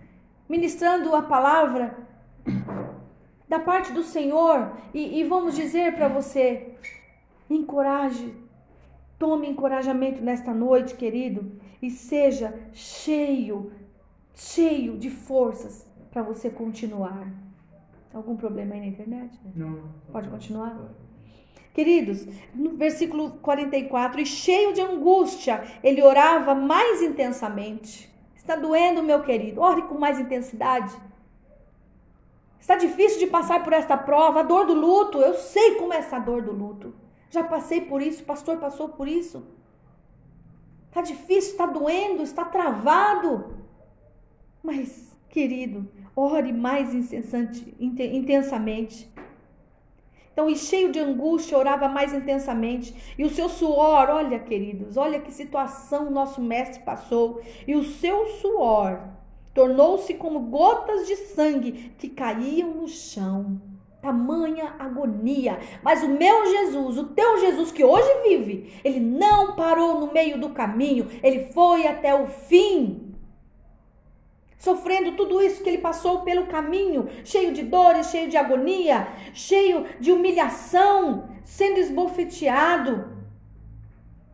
ministrando 0.48 1.16
a 1.16 1.24
palavra 1.24 1.98
da 3.50 3.60
parte 3.60 3.92
do 3.92 4.04
Senhor 4.04 4.72
e, 4.94 5.20
e 5.20 5.24
vamos 5.24 5.56
dizer 5.56 5.96
para 5.96 6.08
você: 6.08 6.76
encoraje, 7.50 8.36
tome 9.18 9.50
encorajamento 9.50 10.24
nesta 10.24 10.54
noite, 10.54 10.94
querido, 10.94 11.60
e 11.82 11.90
seja 11.90 12.54
cheio, 12.72 13.72
cheio 14.36 14.96
de 14.96 15.10
forças 15.10 15.88
para 16.12 16.22
você 16.22 16.52
continuar. 16.52 17.47
Algum 18.14 18.36
problema 18.36 18.74
aí 18.74 18.80
na 18.80 18.88
internet? 18.88 19.40
Não. 19.56 19.84
Pode 20.12 20.30
continuar? 20.30 20.78
Queridos, 21.74 22.28
no 22.56 22.72
versículo 22.72 23.32
44, 23.34 24.20
e 24.20 24.26
cheio 24.26 24.74
de 24.74 24.82
angústia, 24.82 25.64
ele 25.84 26.02
orava 26.02 26.56
mais 26.56 27.02
intensamente. 27.04 28.12
Está 28.36 28.56
doendo, 28.56 29.04
meu 29.04 29.22
querido? 29.22 29.62
Ore 29.62 29.84
com 29.84 30.00
mais 30.00 30.20
intensidade. 30.20 30.96
Está 32.60 32.76
difícil 32.76 33.20
de 33.20 33.28
passar 33.28 33.64
por 33.64 33.74
esta 33.74 33.96
prova, 33.96 34.40
a 34.40 34.44
dor 34.44 34.66
do 34.66 34.74
luto. 34.74 35.20
Eu 35.20 35.36
sei 35.36 35.76
como 35.76 35.94
é 35.94 35.98
essa 35.98 36.18
dor 36.18 36.42
do 36.42 36.52
luto. 36.52 36.96
Já 37.30 37.44
passei 37.44 37.82
por 37.82 38.02
isso, 38.02 38.24
o 38.24 38.26
pastor 38.26 38.58
passou 38.58 38.90
por 38.90 39.08
isso. 39.08 39.46
Está 40.88 41.02
difícil, 41.02 41.52
está 41.52 41.66
doendo, 41.66 42.24
está 42.24 42.44
travado. 42.44 43.58
Mas, 44.64 45.16
querido, 45.30 45.88
ore 46.18 46.52
mais 46.52 46.96
intensamente. 46.96 49.08
Então, 50.34 50.50
e 50.50 50.56
cheio 50.56 50.92
de 50.92 51.00
angústia, 51.00 51.58
orava 51.58 51.88
mais 51.88 52.12
intensamente. 52.12 53.14
E 53.18 53.24
o 53.24 53.30
seu 53.30 53.48
suor, 53.48 54.10
olha, 54.10 54.40
queridos, 54.40 54.98
olha 54.98 55.20
que 55.20 55.32
situação 55.32 56.08
o 56.08 56.12
nosso 56.12 56.42
mestre 56.42 56.84
passou. 56.84 57.42
E 57.68 57.76
o 57.76 57.84
seu 57.84 58.26
suor 58.42 59.00
tornou-se 59.54 60.12
como 60.16 60.40
gotas 60.40 61.08
de 61.08 61.16
sangue 61.16 61.94
que 62.00 62.10
caíam 62.10 62.72
no 62.72 62.88
chão. 62.88 63.62
Tamanha 64.02 64.76
agonia. 64.80 65.60
Mas 65.84 66.02
o 66.02 66.08
meu 66.08 66.46
Jesus, 66.46 66.98
o 66.98 67.06
teu 67.06 67.40
Jesus 67.40 67.72
que 67.72 67.84
hoje 67.84 68.10
vive, 68.24 68.74
ele 68.84 69.00
não 69.00 69.56
parou 69.56 70.00
no 70.00 70.14
meio 70.14 70.40
do 70.40 70.50
caminho, 70.50 71.08
ele 71.22 71.52
foi 71.52 71.88
até 71.88 72.14
o 72.14 72.28
fim 72.28 73.07
sofrendo 74.68 75.14
tudo 75.14 75.42
isso 75.42 75.64
que 75.64 75.70
ele 75.70 75.78
passou 75.78 76.24
pelo 76.28 76.48
caminho, 76.48 77.08
cheio 77.24 77.54
de 77.54 77.64
dores, 77.64 78.08
cheio 78.08 78.30
de 78.30 78.36
agonia, 78.36 79.08
cheio 79.34 79.86
de 79.98 80.12
humilhação, 80.12 81.30
sendo 81.46 81.80
esbofeteado, 81.80 83.08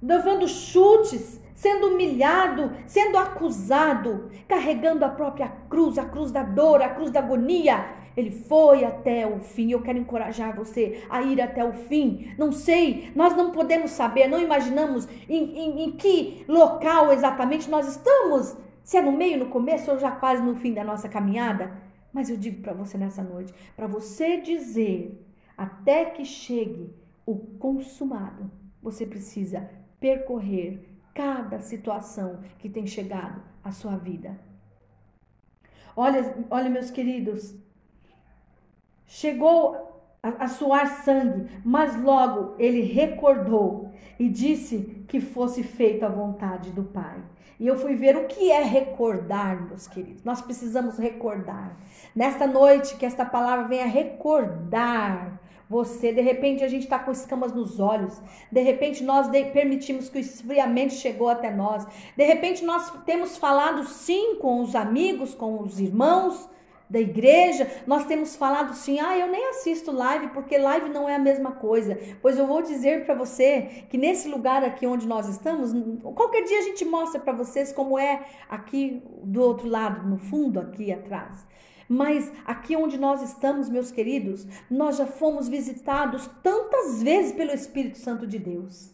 levando 0.01 0.47
chutes, 0.47 1.39
sendo 1.53 1.89
humilhado, 1.89 2.71
sendo 2.87 3.15
acusado, 3.15 4.31
carregando 4.47 5.05
a 5.05 5.09
própria 5.09 5.49
cruz, 5.69 5.99
a 5.99 6.05
cruz 6.05 6.31
da 6.31 6.41
dor, 6.41 6.81
a 6.81 6.89
cruz 6.89 7.11
da 7.11 7.19
agonia. 7.19 7.85
Ele 8.17 8.31
foi 8.31 8.83
até 8.83 9.27
o 9.27 9.39
fim. 9.39 9.71
Eu 9.71 9.81
quero 9.81 9.99
encorajar 9.99 10.55
você 10.55 11.03
a 11.11 11.21
ir 11.21 11.39
até 11.39 11.63
o 11.63 11.73
fim. 11.73 12.33
Não 12.39 12.51
sei, 12.51 13.11
nós 13.15 13.35
não 13.35 13.51
podemos 13.51 13.91
saber, 13.91 14.27
não 14.27 14.41
imaginamos 14.41 15.07
em, 15.29 15.43
em, 15.57 15.83
em 15.83 15.91
que 15.91 16.43
local 16.47 17.11
exatamente 17.11 17.69
nós 17.69 17.87
estamos 17.87 18.57
se 18.83 18.97
é 18.97 19.01
no 19.01 19.11
meio, 19.11 19.39
no 19.39 19.49
começo 19.49 19.91
ou 19.91 19.97
já 19.97 20.11
quase 20.11 20.43
no 20.43 20.55
fim 20.55 20.73
da 20.73 20.83
nossa 20.83 21.07
caminhada, 21.07 21.71
mas 22.11 22.29
eu 22.29 22.37
digo 22.37 22.61
para 22.61 22.73
você 22.73 22.97
nessa 22.97 23.23
noite, 23.23 23.53
para 23.75 23.87
você 23.87 24.41
dizer 24.41 25.25
até 25.57 26.05
que 26.05 26.25
chegue 26.25 26.93
o 27.25 27.35
consumado, 27.35 28.51
você 28.81 29.05
precisa 29.05 29.69
percorrer 29.99 30.89
cada 31.13 31.59
situação 31.59 32.41
que 32.59 32.69
tem 32.69 32.85
chegado 32.85 33.41
à 33.63 33.71
sua 33.71 33.95
vida. 33.95 34.37
Olha, 35.95 36.35
olha 36.49 36.69
meus 36.69 36.91
queridos, 36.91 37.55
chegou 39.05 40.01
a, 40.21 40.43
a 40.43 40.47
suar 40.47 41.03
sangue, 41.03 41.49
mas 41.63 42.01
logo 42.01 42.55
ele 42.59 42.81
recordou 42.81 43.82
e 44.19 44.29
disse 44.29 45.03
que 45.07 45.19
fosse 45.19 45.63
feita 45.63 46.05
a 46.05 46.09
vontade 46.09 46.71
do 46.71 46.83
Pai. 46.83 47.21
E 47.59 47.67
eu 47.67 47.77
fui 47.77 47.95
ver 47.95 48.17
o 48.17 48.25
que 48.25 48.51
é 48.51 48.61
recordar, 48.63 49.67
meus 49.67 49.87
queridos. 49.87 50.23
Nós 50.23 50.41
precisamos 50.41 50.97
recordar. 50.97 51.77
Nesta 52.15 52.45
noite, 52.47 52.97
que 52.97 53.05
esta 53.05 53.23
palavra 53.25 53.67
venha 53.67 53.85
recordar 53.85 55.39
Você, 55.69 56.11
de 56.11 56.21
repente 56.21 56.63
a 56.63 56.67
gente 56.67 56.83
está 56.83 56.99
com 56.99 57.11
escamas 57.11 57.53
nos 57.53 57.79
olhos, 57.79 58.21
de 58.51 58.61
repente 58.61 59.03
nós 59.03 59.27
permitimos 59.51 60.09
que 60.09 60.17
o 60.17 60.21
esfriamento 60.21 60.93
chegou 60.93 61.29
até 61.29 61.49
nós, 61.51 61.87
de 62.15 62.23
repente 62.23 62.63
nós 62.63 62.91
temos 63.05 63.37
falado 63.37 63.83
sim 63.87 64.35
com 64.35 64.61
os 64.61 64.75
amigos, 64.75 65.33
com 65.33 65.61
os 65.61 65.79
irmãos, 65.79 66.49
da 66.93 66.99
igreja, 66.99 67.67
nós 67.87 68.05
temos 68.05 68.35
falado 68.35 68.69
assim: 68.69 68.99
ah, 68.99 69.17
eu 69.17 69.27
nem 69.27 69.49
assisto 69.49 69.91
live 69.91 70.27
porque 70.27 70.59
live 70.59 70.89
não 70.89 71.09
é 71.09 71.15
a 71.15 71.19
mesma 71.19 71.53
coisa. 71.53 71.97
Pois 72.21 72.37
eu 72.37 72.45
vou 72.45 72.61
dizer 72.61 73.03
para 73.03 73.15
você 73.15 73.85
que 73.89 73.97
nesse 73.97 74.29
lugar 74.29 74.63
aqui 74.63 74.85
onde 74.85 75.07
nós 75.07 75.27
estamos, 75.27 75.71
qualquer 76.13 76.43
dia 76.43 76.59
a 76.59 76.61
gente 76.61 76.85
mostra 76.85 77.19
para 77.19 77.33
vocês 77.33 77.73
como 77.73 77.97
é 77.97 78.23
aqui 78.47 79.01
do 79.23 79.41
outro 79.41 79.67
lado, 79.67 80.07
no 80.07 80.19
fundo, 80.19 80.59
aqui 80.59 80.93
atrás. 80.93 81.47
Mas 81.89 82.31
aqui 82.45 82.75
onde 82.75 82.99
nós 82.99 83.23
estamos, 83.23 83.69
meus 83.69 83.91
queridos, 83.91 84.45
nós 84.69 84.97
já 84.97 85.07
fomos 85.07 85.49
visitados 85.49 86.29
tantas 86.43 87.01
vezes 87.01 87.31
pelo 87.31 87.51
Espírito 87.51 87.97
Santo 87.97 88.27
de 88.27 88.37
Deus. 88.37 88.93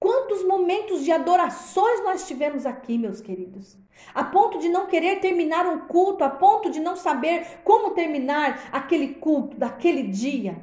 Quantos 0.00 0.42
momentos 0.44 1.04
de 1.04 1.12
adorações 1.12 2.02
nós 2.02 2.26
tivemos 2.26 2.66
aqui, 2.66 2.98
meus 2.98 3.20
queridos? 3.20 3.78
A 4.14 4.24
ponto 4.24 4.58
de 4.58 4.68
não 4.68 4.86
querer 4.86 5.20
terminar 5.20 5.66
um 5.66 5.80
culto, 5.80 6.24
a 6.24 6.28
ponto 6.28 6.70
de 6.70 6.80
não 6.80 6.96
saber 6.96 7.60
como 7.64 7.90
terminar 7.90 8.68
aquele 8.72 9.14
culto 9.14 9.56
daquele 9.56 10.04
dia, 10.04 10.56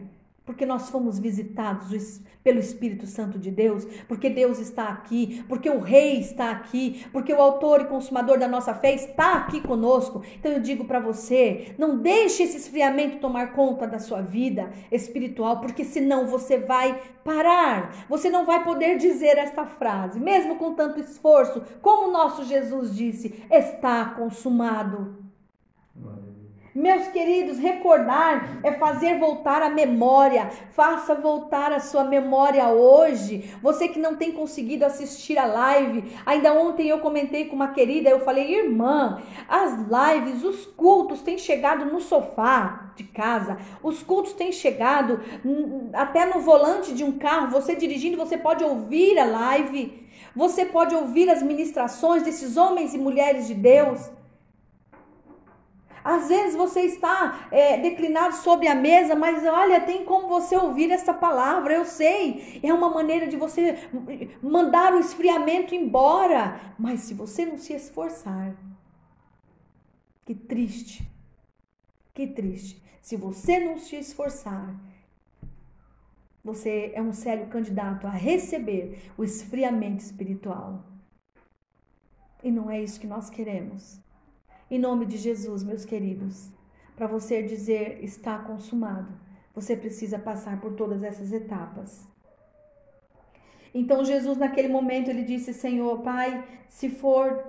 porque 0.46 0.66
nós 0.66 0.90
fomos 0.90 1.20
visitados 1.20 2.22
pelo 2.48 2.60
Espírito 2.62 3.06
Santo 3.06 3.38
de 3.38 3.52
Deus, 3.52 3.86
porque 4.08 4.30
Deus 4.30 4.58
está 4.58 4.88
aqui, 4.88 5.44
porque 5.50 5.70
o 5.70 5.82
Rei 5.82 6.18
está 6.22 6.50
aqui, 6.50 7.06
porque 7.12 7.34
o 7.34 7.42
autor 7.42 7.82
e 7.82 7.86
consumador 7.88 8.40
da 8.40 8.48
nossa 8.48 8.74
fé 8.74 8.96
está 8.96 9.34
aqui 9.34 9.60
conosco. 9.60 10.24
Então 10.40 10.54
eu 10.54 10.62
digo 10.62 10.86
para 10.86 11.02
você, 11.02 11.76
não 11.78 11.98
deixe 11.98 12.44
esse 12.44 12.56
esfriamento 12.56 13.20
tomar 13.20 13.52
conta 13.52 13.86
da 13.86 14.00
sua 14.00 14.22
vida 14.22 14.72
espiritual, 14.90 15.60
porque 15.60 15.84
senão 15.84 16.26
você 16.26 16.58
vai 16.58 16.98
parar. 17.22 18.06
Você 18.08 18.30
não 18.30 18.46
vai 18.46 18.64
poder 18.64 18.98
dizer 18.98 19.38
esta 19.38 19.66
frase, 19.66 20.18
mesmo 20.18 20.56
com 20.56 20.74
tanto 20.74 21.02
esforço, 21.02 21.62
como 21.82 22.08
o 22.08 22.14
nosso 22.14 22.46
Jesus 22.46 22.96
disse: 22.96 23.44
está 23.52 24.06
consumado. 24.06 25.27
Meus 26.78 27.08
queridos, 27.08 27.58
recordar 27.58 28.60
é 28.62 28.72
fazer 28.74 29.18
voltar 29.18 29.64
a 29.64 29.70
memória. 29.70 30.48
Faça 30.74 31.16
voltar 31.16 31.72
a 31.72 31.80
sua 31.80 32.04
memória 32.04 32.70
hoje. 32.70 33.52
Você 33.64 33.88
que 33.88 33.98
não 33.98 34.16
tem 34.16 34.32
conseguido 34.32 34.86
assistir 34.86 35.40
a 35.40 35.48
live, 35.48 36.04
ainda 36.24 36.54
ontem 36.54 36.88
eu 36.88 37.00
comentei 37.00 37.46
com 37.46 37.56
uma 37.56 37.70
querida, 37.70 38.12
eu 38.12 38.20
falei, 38.20 38.60
irmã, 38.60 39.24
as 39.50 39.74
lives, 39.74 40.44
os 40.44 40.68
cultos 40.68 41.24
têm 41.24 41.40
chegado 41.40 41.84
no 41.84 42.00
sofá 42.00 42.92
de 42.96 43.06
casa. 43.06 43.58
Os 43.82 44.04
cultos 44.04 44.34
têm 44.34 44.52
chegado 44.52 45.20
até 45.94 46.28
no 46.28 46.42
volante 46.42 46.94
de 46.94 47.04
um 47.04 47.18
carro. 47.18 47.50
Você 47.50 47.76
dirigindo, 47.76 48.18
você 48.18 48.38
pode 48.38 48.64
ouvir 48.64 49.18
a 49.18 49.26
live. 49.26 50.08
Você 50.36 50.64
pode 50.64 50.94
ouvir 50.94 51.28
as 51.28 51.42
ministrações 51.42 52.22
desses 52.22 52.56
homens 52.56 52.94
e 52.94 53.00
mulheres 53.00 53.48
de 53.48 53.56
Deus. 53.56 54.16
Às 56.08 56.30
vezes 56.30 56.56
você 56.56 56.84
está 56.84 57.50
é, 57.52 57.78
declinado 57.80 58.34
sobre 58.36 58.70
a 58.70 58.74
mesa, 58.74 59.14
mas 59.14 59.46
olha, 59.46 59.82
tem 59.82 60.06
como 60.06 60.30
você 60.30 60.56
ouvir 60.56 60.90
essa 60.90 61.14
palavra, 61.14 61.74
eu 61.74 61.84
sei. 61.84 62.62
É 62.64 62.74
uma 62.74 62.90
maneira 62.90 63.28
de 63.28 63.36
você 63.36 63.78
mandar 64.42 64.94
o 64.94 65.00
esfriamento 65.00 65.76
embora. 65.76 66.62
Mas 66.80 67.02
se 67.02 67.14
você 67.14 67.46
não 67.46 67.58
se 67.58 67.74
esforçar, 67.74 68.56
que 70.26 70.34
triste, 70.34 71.06
que 72.14 72.26
triste. 72.26 72.82
Se 73.02 73.18
você 73.18 73.60
não 73.60 73.78
se 73.78 73.98
esforçar, 73.98 74.74
você 76.42 76.94
é 76.96 77.02
um 77.02 77.12
sério 77.12 77.48
candidato 77.48 78.08
a 78.08 78.12
receber 78.12 79.12
o 79.18 79.26
esfriamento 79.26 80.06
espiritual. 80.06 80.86
E 82.42 82.50
não 82.50 82.72
é 82.72 82.82
isso 82.82 82.98
que 82.98 83.08
nós 83.08 83.30
queremos. 83.30 84.07
Em 84.70 84.78
nome 84.78 85.06
de 85.06 85.16
Jesus, 85.16 85.64
meus 85.64 85.86
queridos, 85.86 86.52
para 86.94 87.08
você 87.08 87.42
dizer 87.42 88.04
está 88.04 88.38
consumado, 88.38 89.14
você 89.56 89.78
precisa 89.78 90.20
passar 90.20 90.60
por 90.60 90.74
todas 90.74 91.04
essas 91.04 91.32
etapas. 91.32 92.06
Então 93.74 94.04
Jesus 94.04 94.38
naquele 94.38 94.68
momento 94.68 95.10
ele 95.10 95.24
disse: 95.24 95.54
Senhor, 95.54 96.00
Pai, 96.02 96.46
se 96.68 96.90
for 96.90 97.44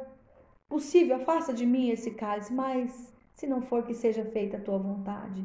possível, 0.69 1.17
afasta 1.17 1.53
de 1.53 1.67
mim 1.67 1.91
esse 1.91 2.13
cálice, 2.13 2.53
mas 2.53 3.13
se 3.35 3.49
não 3.49 3.63
for 3.63 3.83
que 3.83 3.95
seja 3.95 4.25
feita 4.25 4.57
a 4.57 4.61
tua 4.61 4.79
vontade. 4.79 5.45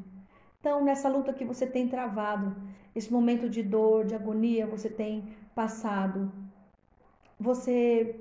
Então, 0.59 0.83
nessa 0.83 1.09
luta 1.09 1.33
que 1.33 1.43
você 1.43 1.65
tem 1.65 1.87
travado, 1.87 2.55
esse 2.95 3.11
momento 3.11 3.49
de 3.49 3.61
dor, 3.61 4.05
de 4.05 4.15
agonia, 4.15 4.65
você 4.65 4.89
tem 4.89 5.27
passado, 5.53 6.31
você 7.39 8.15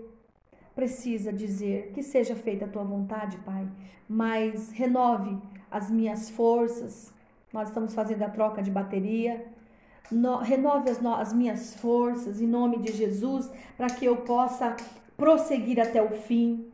precisa 0.74 1.32
dizer 1.32 1.92
que 1.94 2.02
seja 2.02 2.34
feita 2.34 2.64
a 2.64 2.68
tua 2.68 2.84
vontade, 2.84 3.36
Pai, 3.38 3.66
mas 4.08 4.70
renove 4.70 5.36
as 5.70 5.90
minhas 5.90 6.30
forças. 6.30 7.12
Nós 7.52 7.68
estamos 7.68 7.94
fazendo 7.94 8.22
a 8.22 8.28
troca 8.28 8.62
de 8.62 8.70
bateria. 8.70 9.46
No, 10.10 10.38
renove 10.38 10.90
as, 10.90 11.00
no, 11.00 11.14
as 11.14 11.32
minhas 11.32 11.74
forças 11.74 12.40
em 12.40 12.46
nome 12.46 12.78
de 12.78 12.92
Jesus, 12.92 13.50
para 13.76 13.88
que 13.88 14.04
eu 14.04 14.18
possa 14.18 14.76
prosseguir 15.16 15.80
até 15.80 16.02
o 16.02 16.10
fim. 16.10 16.66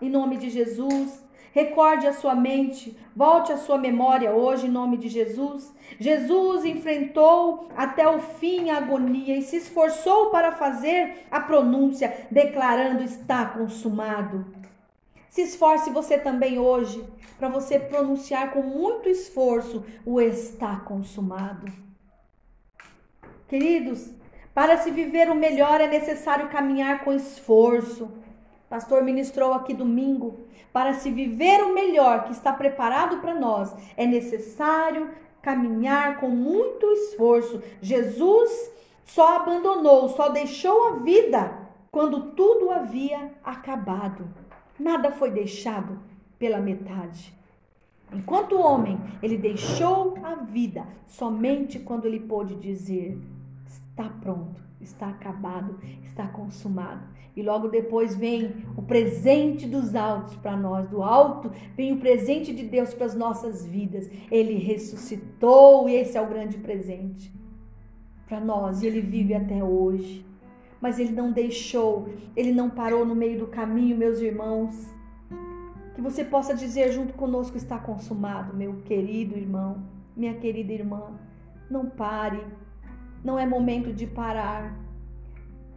Em 0.00 0.10
nome 0.10 0.36
de 0.36 0.48
Jesus, 0.50 1.22
Recorde 1.52 2.06
a 2.06 2.14
sua 2.14 2.34
mente, 2.34 2.96
volte 3.14 3.52
a 3.52 3.58
sua 3.58 3.76
memória 3.76 4.32
hoje 4.32 4.66
em 4.66 4.70
nome 4.70 4.96
de 4.96 5.08
Jesus. 5.08 5.72
Jesus 6.00 6.64
enfrentou 6.64 7.68
até 7.76 8.08
o 8.08 8.20
fim 8.20 8.70
a 8.70 8.78
agonia 8.78 9.36
e 9.36 9.42
se 9.42 9.56
esforçou 9.56 10.30
para 10.30 10.52
fazer 10.52 11.26
a 11.30 11.40
pronúncia, 11.40 12.26
declarando: 12.30 13.02
está 13.02 13.44
consumado. 13.44 14.46
Se 15.28 15.42
esforce 15.42 15.90
você 15.90 16.18
também 16.18 16.58
hoje 16.58 17.04
para 17.38 17.48
você 17.48 17.78
pronunciar 17.78 18.50
com 18.52 18.62
muito 18.62 19.08
esforço 19.08 19.84
o 20.06 20.20
está 20.20 20.76
consumado. 20.76 21.66
Queridos, 23.46 24.10
para 24.54 24.78
se 24.78 24.90
viver 24.90 25.30
o 25.30 25.34
melhor 25.34 25.80
é 25.80 25.86
necessário 25.86 26.48
caminhar 26.48 27.04
com 27.04 27.12
esforço. 27.12 28.10
Pastor 28.72 29.04
ministrou 29.04 29.52
aqui 29.52 29.74
domingo 29.74 30.38
para 30.72 30.94
se 30.94 31.10
viver 31.10 31.62
o 31.62 31.74
melhor 31.74 32.24
que 32.24 32.32
está 32.32 32.54
preparado 32.54 33.18
para 33.18 33.34
nós, 33.34 33.70
é 33.98 34.06
necessário 34.06 35.10
caminhar 35.42 36.18
com 36.18 36.30
muito 36.30 36.86
esforço. 36.86 37.62
Jesus 37.82 38.72
só 39.04 39.36
abandonou, 39.36 40.08
só 40.08 40.30
deixou 40.30 40.88
a 40.88 40.92
vida 40.92 41.52
quando 41.90 42.30
tudo 42.30 42.70
havia 42.70 43.32
acabado. 43.44 44.26
Nada 44.80 45.12
foi 45.12 45.30
deixado 45.30 45.98
pela 46.38 46.56
metade. 46.56 47.30
Enquanto 48.10 48.58
homem, 48.58 48.98
ele 49.22 49.36
deixou 49.36 50.14
a 50.22 50.36
vida 50.36 50.86
somente 51.06 51.78
quando 51.78 52.06
ele 52.06 52.20
pôde 52.20 52.54
dizer: 52.54 53.18
está 53.92 54.08
pronto, 54.08 54.62
está 54.80 55.08
acabado, 55.08 55.78
está 56.02 56.26
consumado. 56.26 57.06
E 57.36 57.42
logo 57.42 57.68
depois 57.68 58.14
vem 58.16 58.64
o 58.76 58.82
presente 58.82 59.66
dos 59.66 59.94
altos 59.94 60.34
para 60.36 60.56
nós, 60.56 60.88
do 60.88 61.02
alto 61.02 61.50
vem 61.76 61.92
o 61.92 61.98
presente 61.98 62.54
de 62.54 62.64
Deus 62.64 62.92
para 62.92 63.06
as 63.06 63.14
nossas 63.14 63.64
vidas. 63.64 64.10
Ele 64.30 64.54
ressuscitou 64.54 65.88
e 65.88 65.94
esse 65.94 66.16
é 66.18 66.20
o 66.20 66.28
grande 66.28 66.58
presente 66.58 67.32
para 68.26 68.40
nós 68.40 68.82
e 68.82 68.86
ele 68.86 69.00
vive 69.00 69.34
até 69.34 69.62
hoje. 69.62 70.26
Mas 70.80 70.98
ele 70.98 71.12
não 71.12 71.30
deixou, 71.32 72.08
ele 72.34 72.52
não 72.52 72.68
parou 72.68 73.04
no 73.06 73.14
meio 73.14 73.38
do 73.38 73.46
caminho, 73.46 73.96
meus 73.96 74.20
irmãos. 74.20 74.74
Que 75.94 76.00
você 76.00 76.24
possa 76.24 76.54
dizer 76.54 76.92
junto 76.92 77.12
conosco 77.14 77.56
está 77.56 77.78
consumado, 77.78 78.56
meu 78.56 78.76
querido 78.82 79.36
irmão, 79.36 79.82
minha 80.16 80.34
querida 80.34 80.72
irmã. 80.72 81.12
Não 81.70 81.86
pare. 81.86 82.42
Não 83.24 83.38
é 83.38 83.46
momento 83.46 83.92
de 83.92 84.06
parar. 84.06 84.76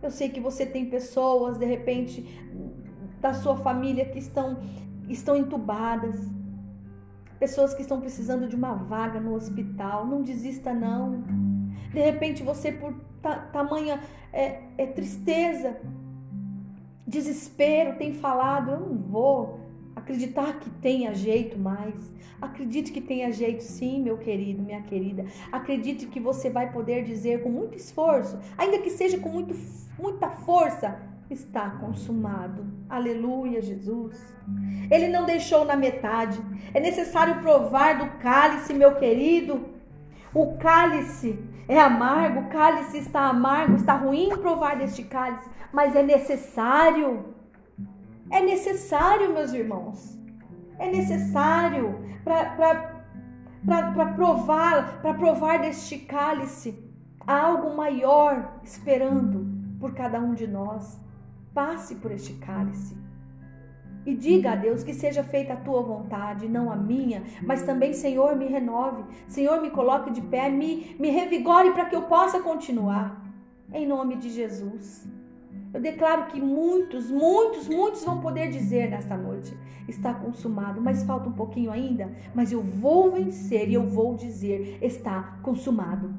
Eu 0.01 0.11
sei 0.11 0.29
que 0.29 0.39
você 0.39 0.65
tem 0.65 0.89
pessoas, 0.89 1.57
de 1.57 1.65
repente, 1.65 2.23
da 3.21 3.33
sua 3.33 3.55
família 3.57 4.05
que 4.05 4.19
estão, 4.19 4.59
estão 5.07 5.35
entubadas, 5.35 6.15
pessoas 7.39 7.73
que 7.73 7.81
estão 7.81 7.99
precisando 7.99 8.47
de 8.47 8.55
uma 8.55 8.73
vaga 8.73 9.19
no 9.19 9.33
hospital. 9.33 10.05
Não 10.05 10.21
desista, 10.21 10.73
não. 10.73 11.23
De 11.91 11.99
repente, 11.99 12.43
você, 12.43 12.71
por 12.71 12.93
tamanha 13.51 13.99
é, 14.31 14.61
é, 14.77 14.85
tristeza, 14.85 15.77
desespero, 17.07 17.97
tem 17.97 18.13
falado: 18.13 18.71
eu 18.71 18.79
não 18.79 18.97
vou 18.97 19.59
acreditar 20.05 20.59
que 20.59 20.69
tenha 20.69 21.13
jeito 21.15 21.57
mais. 21.57 22.13
Acredite 22.39 22.91
que 22.91 23.01
tenha 23.01 23.31
jeito, 23.31 23.63
sim, 23.63 24.03
meu 24.03 24.17
querido, 24.17 24.61
minha 24.61 24.81
querida. 24.83 25.25
Acredite 25.51 26.05
que 26.05 26.19
você 26.19 26.49
vai 26.49 26.71
poder 26.71 27.03
dizer 27.03 27.41
com 27.41 27.49
muito 27.49 27.75
esforço, 27.75 28.37
ainda 28.55 28.77
que 28.77 28.91
seja 28.91 29.17
com 29.17 29.29
muito 29.29 29.55
muita 29.97 30.29
força, 30.29 30.99
está 31.29 31.69
consumado. 31.69 32.65
Aleluia, 32.87 33.61
Jesus. 33.61 34.21
Ele 34.91 35.07
não 35.07 35.25
deixou 35.25 35.65
na 35.65 35.75
metade. 35.75 36.39
É 36.73 36.79
necessário 36.79 37.41
provar 37.41 37.97
do 37.97 38.19
cálice, 38.19 38.73
meu 38.73 38.95
querido. 38.95 39.69
O 40.33 40.57
cálice 40.57 41.39
é 41.67 41.79
amargo, 41.79 42.41
o 42.41 42.49
cálice 42.49 42.97
está 42.97 43.21
amargo, 43.21 43.75
está 43.77 43.93
ruim 43.93 44.29
provar 44.37 44.75
deste 44.75 45.03
cálice, 45.03 45.49
mas 45.71 45.95
é 45.95 46.03
necessário. 46.03 47.34
É 48.29 48.41
necessário, 48.41 49.33
meus 49.33 49.53
irmãos. 49.53 50.19
É 50.77 50.89
necessário 50.89 51.99
para 52.23 54.05
provar, 54.15 55.01
para 55.01 55.13
provar 55.13 55.59
deste 55.59 55.99
cálice. 55.99 56.83
Algo 57.25 57.75
maior 57.75 58.59
esperando 58.63 59.47
por 59.79 59.93
cada 59.93 60.19
um 60.19 60.33
de 60.33 60.47
nós. 60.47 60.99
Passe 61.53 61.95
por 61.95 62.11
este 62.11 62.33
cálice. 62.33 62.95
E 64.05 64.13
diga 64.13 64.51
a 64.51 64.55
Deus 64.55 64.83
que 64.83 64.93
seja 64.93 65.23
feita 65.23 65.53
a 65.53 65.57
tua 65.57 65.81
vontade, 65.81 66.47
não 66.47 66.71
a 66.71 66.75
minha, 66.75 67.23
mas 67.41 67.63
também, 67.63 67.91
Senhor, 67.91 68.35
me 68.35 68.45
renove. 68.45 69.03
Senhor, 69.27 69.59
me 69.59 69.71
coloque 69.71 70.11
de 70.11 70.21
pé, 70.21 70.47
me, 70.47 70.95
me 70.99 71.09
revigore 71.09 71.71
para 71.71 71.85
que 71.85 71.95
eu 71.95 72.03
possa 72.03 72.39
continuar. 72.39 73.23
Em 73.73 73.87
nome 73.87 74.15
de 74.17 74.29
Jesus. 74.29 75.07
Eu 75.75 75.81
declaro 75.81 76.27
que 76.27 76.39
muitos, 76.39 77.11
muitos, 77.11 77.67
muitos 77.67 78.05
vão 78.05 78.21
poder 78.21 78.49
dizer 78.49 78.89
nesta 78.89 79.17
noite: 79.17 79.53
está 79.89 80.13
consumado, 80.13 80.79
mas 80.81 81.03
falta 81.03 81.27
um 81.27 81.33
pouquinho 81.33 81.69
ainda, 81.69 82.09
mas 82.33 82.53
eu 82.53 82.61
vou 82.61 83.11
vencer 83.11 83.67
e 83.67 83.73
eu 83.73 83.83
vou 83.83 84.15
dizer: 84.15 84.77
está 84.81 85.37
consumado. 85.43 86.13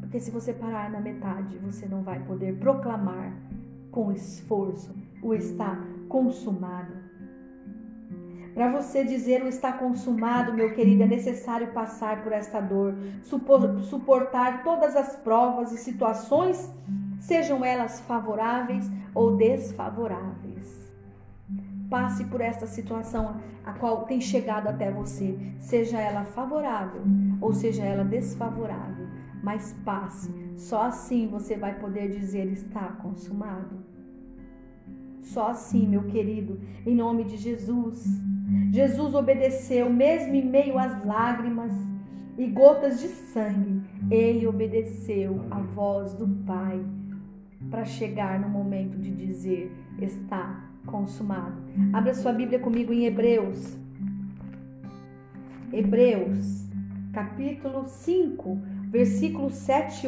Porque 0.00 0.18
se 0.18 0.30
você 0.30 0.54
parar 0.54 0.90
na 0.90 1.00
metade, 1.00 1.58
você 1.58 1.84
não 1.84 2.02
vai 2.02 2.20
poder 2.20 2.56
proclamar 2.56 3.34
com 3.90 4.10
esforço 4.10 4.94
o 5.22 5.34
está 5.34 5.78
consumado. 6.08 6.94
Para 8.54 8.70
você 8.70 9.04
dizer 9.04 9.42
o 9.42 9.48
está 9.48 9.74
consumado, 9.74 10.54
meu 10.54 10.72
querido, 10.72 11.02
é 11.02 11.06
necessário 11.06 11.72
passar 11.72 12.22
por 12.22 12.32
esta 12.32 12.58
dor, 12.58 12.94
suportar 13.82 14.62
todas 14.64 14.96
as 14.96 15.14
provas 15.16 15.72
e 15.72 15.76
situações, 15.76 16.70
sejam 17.22 17.64
elas 17.64 18.00
favoráveis 18.00 18.90
ou 19.14 19.36
desfavoráveis. 19.36 20.92
Passe 21.88 22.24
por 22.24 22.40
esta 22.40 22.66
situação 22.66 23.36
a 23.64 23.72
qual 23.74 24.04
tem 24.04 24.20
chegado 24.20 24.66
até 24.68 24.90
você, 24.90 25.38
seja 25.60 26.00
ela 26.00 26.24
favorável 26.24 27.02
ou 27.40 27.52
seja 27.52 27.84
ela 27.84 28.04
desfavorável, 28.04 29.06
mas 29.42 29.72
passe. 29.84 30.32
Só 30.56 30.82
assim 30.82 31.28
você 31.28 31.56
vai 31.56 31.78
poder 31.78 32.10
dizer 32.10 32.46
está 32.46 32.88
consumado. 33.02 33.76
Só 35.20 35.50
assim, 35.50 35.86
meu 35.86 36.04
querido, 36.04 36.60
em 36.84 36.96
nome 36.96 37.22
de 37.24 37.36
Jesus. 37.36 38.04
Jesus 38.72 39.14
obedeceu, 39.14 39.88
mesmo 39.88 40.34
em 40.34 40.44
meio 40.44 40.76
às 40.76 41.04
lágrimas 41.04 41.72
e 42.36 42.48
gotas 42.48 43.00
de 43.00 43.06
sangue, 43.06 43.82
ele 44.10 44.46
obedeceu 44.46 45.44
a 45.50 45.60
voz 45.60 46.14
do 46.14 46.26
Pai 46.44 46.84
para 47.72 47.86
chegar 47.86 48.38
no 48.38 48.50
momento 48.50 48.98
de 48.98 49.10
dizer: 49.10 49.72
está 49.98 50.62
consumado. 50.86 51.60
Abra 51.92 52.14
sua 52.14 52.32
Bíblia 52.32 52.58
comigo 52.58 52.92
em 52.92 53.06
Hebreus. 53.06 53.78
Hebreus, 55.72 56.68
capítulo 57.14 57.88
5, 57.88 58.58
versículos 58.90 59.54
7 59.54 60.06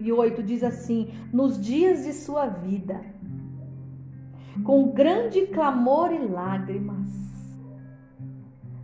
e 0.00 0.12
8 0.12 0.42
diz 0.42 0.62
assim: 0.62 1.08
Nos 1.32 1.58
dias 1.58 2.04
de 2.04 2.12
sua 2.12 2.46
vida 2.46 3.00
com 4.62 4.92
grande 4.92 5.46
clamor 5.46 6.12
e 6.12 6.18
lágrimas. 6.18 7.08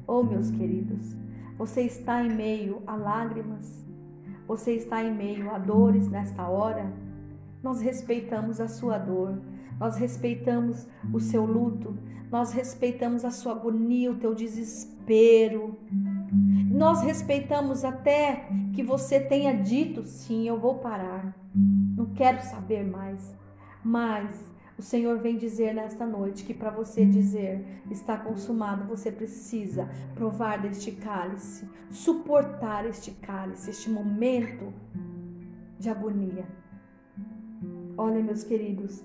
Oh, 0.06 0.22
meus 0.22 0.50
queridos, 0.50 1.16
você 1.56 1.82
está 1.82 2.22
em 2.22 2.34
meio 2.34 2.82
a 2.86 2.96
lágrimas, 2.96 3.86
você 4.46 4.72
está 4.72 5.02
em 5.02 5.14
meio 5.14 5.50
a 5.50 5.58
dores 5.58 6.08
nesta 6.08 6.48
hora. 6.48 7.01
Nós 7.62 7.80
respeitamos 7.80 8.60
a 8.60 8.66
sua 8.66 8.98
dor, 8.98 9.40
nós 9.78 9.96
respeitamos 9.96 10.86
o 11.12 11.20
seu 11.20 11.44
luto, 11.44 11.96
nós 12.30 12.52
respeitamos 12.52 13.24
a 13.24 13.30
sua 13.30 13.52
agonia, 13.52 14.10
o 14.10 14.16
teu 14.16 14.34
desespero. 14.34 15.76
Nós 16.70 17.02
respeitamos 17.02 17.84
até 17.84 18.48
que 18.74 18.82
você 18.82 19.20
tenha 19.20 19.52
dito: 19.52 20.04
sim, 20.04 20.48
eu 20.48 20.58
vou 20.58 20.76
parar, 20.78 21.36
não 21.54 22.06
quero 22.06 22.42
saber 22.42 22.84
mais. 22.84 23.36
Mas 23.84 24.50
o 24.78 24.82
Senhor 24.82 25.18
vem 25.18 25.36
dizer 25.36 25.74
nesta 25.74 26.06
noite 26.06 26.44
que 26.44 26.54
para 26.54 26.70
você 26.70 27.04
dizer 27.04 27.82
está 27.90 28.16
consumado, 28.16 28.84
você 28.84 29.12
precisa 29.12 29.88
provar 30.14 30.62
deste 30.62 30.90
cálice, 30.92 31.68
suportar 31.90 32.86
este 32.86 33.10
cálice, 33.10 33.70
este 33.70 33.90
momento 33.90 34.72
de 35.78 35.90
agonia. 35.90 36.61
Olha, 37.96 38.22
meus 38.22 38.44
queridos, 38.44 39.02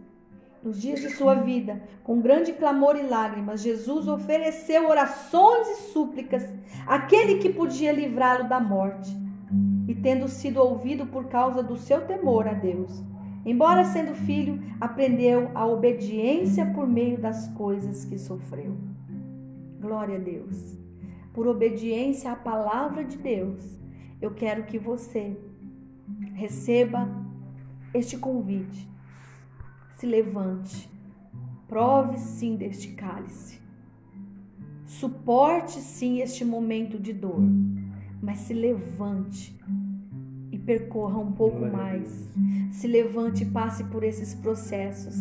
nos 0.63 0.81
dias 0.81 0.99
de 0.99 1.09
sua 1.09 1.35
vida, 1.35 1.81
com 2.03 2.21
grande 2.21 2.53
clamor 2.53 2.95
e 2.95 3.03
lágrimas, 3.03 3.61
Jesus 3.61 4.07
ofereceu 4.07 4.89
orações 4.89 5.67
e 5.67 5.75
súplicas 5.91 6.43
àquele 6.85 7.39
que 7.39 7.49
podia 7.49 7.91
livrá-lo 7.91 8.47
da 8.47 8.59
morte. 8.59 9.15
E 9.87 9.95
tendo 9.95 10.27
sido 10.27 10.57
ouvido 10.57 11.05
por 11.05 11.25
causa 11.25 11.63
do 11.63 11.77
seu 11.77 12.01
temor 12.05 12.47
a 12.47 12.53
Deus, 12.53 13.03
Embora 13.47 13.85
sendo 13.85 14.13
filho, 14.13 14.59
aprendeu 14.77 15.49
a 15.55 15.65
obediência 15.65 16.65
por 16.65 16.85
meio 16.85 17.17
das 17.17 17.47
coisas 17.53 18.03
que 18.03 18.19
sofreu. 18.19 18.75
Glória 19.79 20.17
a 20.17 20.19
Deus. 20.19 20.77
Por 21.33 21.47
obediência 21.47 22.29
à 22.29 22.35
palavra 22.35 23.05
de 23.05 23.17
Deus, 23.17 23.79
eu 24.21 24.31
quero 24.33 24.65
que 24.65 24.77
você 24.77 25.37
receba 26.33 27.07
este 27.93 28.17
convite. 28.17 28.87
Se 29.95 30.05
levante. 30.05 30.89
Prove 31.67 32.17
sim 32.17 32.55
deste 32.55 32.93
cálice. 32.93 33.59
Suporte 34.85 35.79
sim 35.79 36.21
este 36.21 36.45
momento 36.45 36.97
de 36.97 37.11
dor, 37.11 37.41
mas 38.21 38.39
se 38.39 38.53
levante 38.53 39.57
percorra 40.67 41.17
um 41.17 41.31
pouco 41.31 41.65
mais. 41.65 42.29
Se 42.73 42.87
levante 42.87 43.43
e 43.43 43.45
passe 43.45 43.85
por 43.85 44.03
esses 44.03 44.35
processos. 44.35 45.15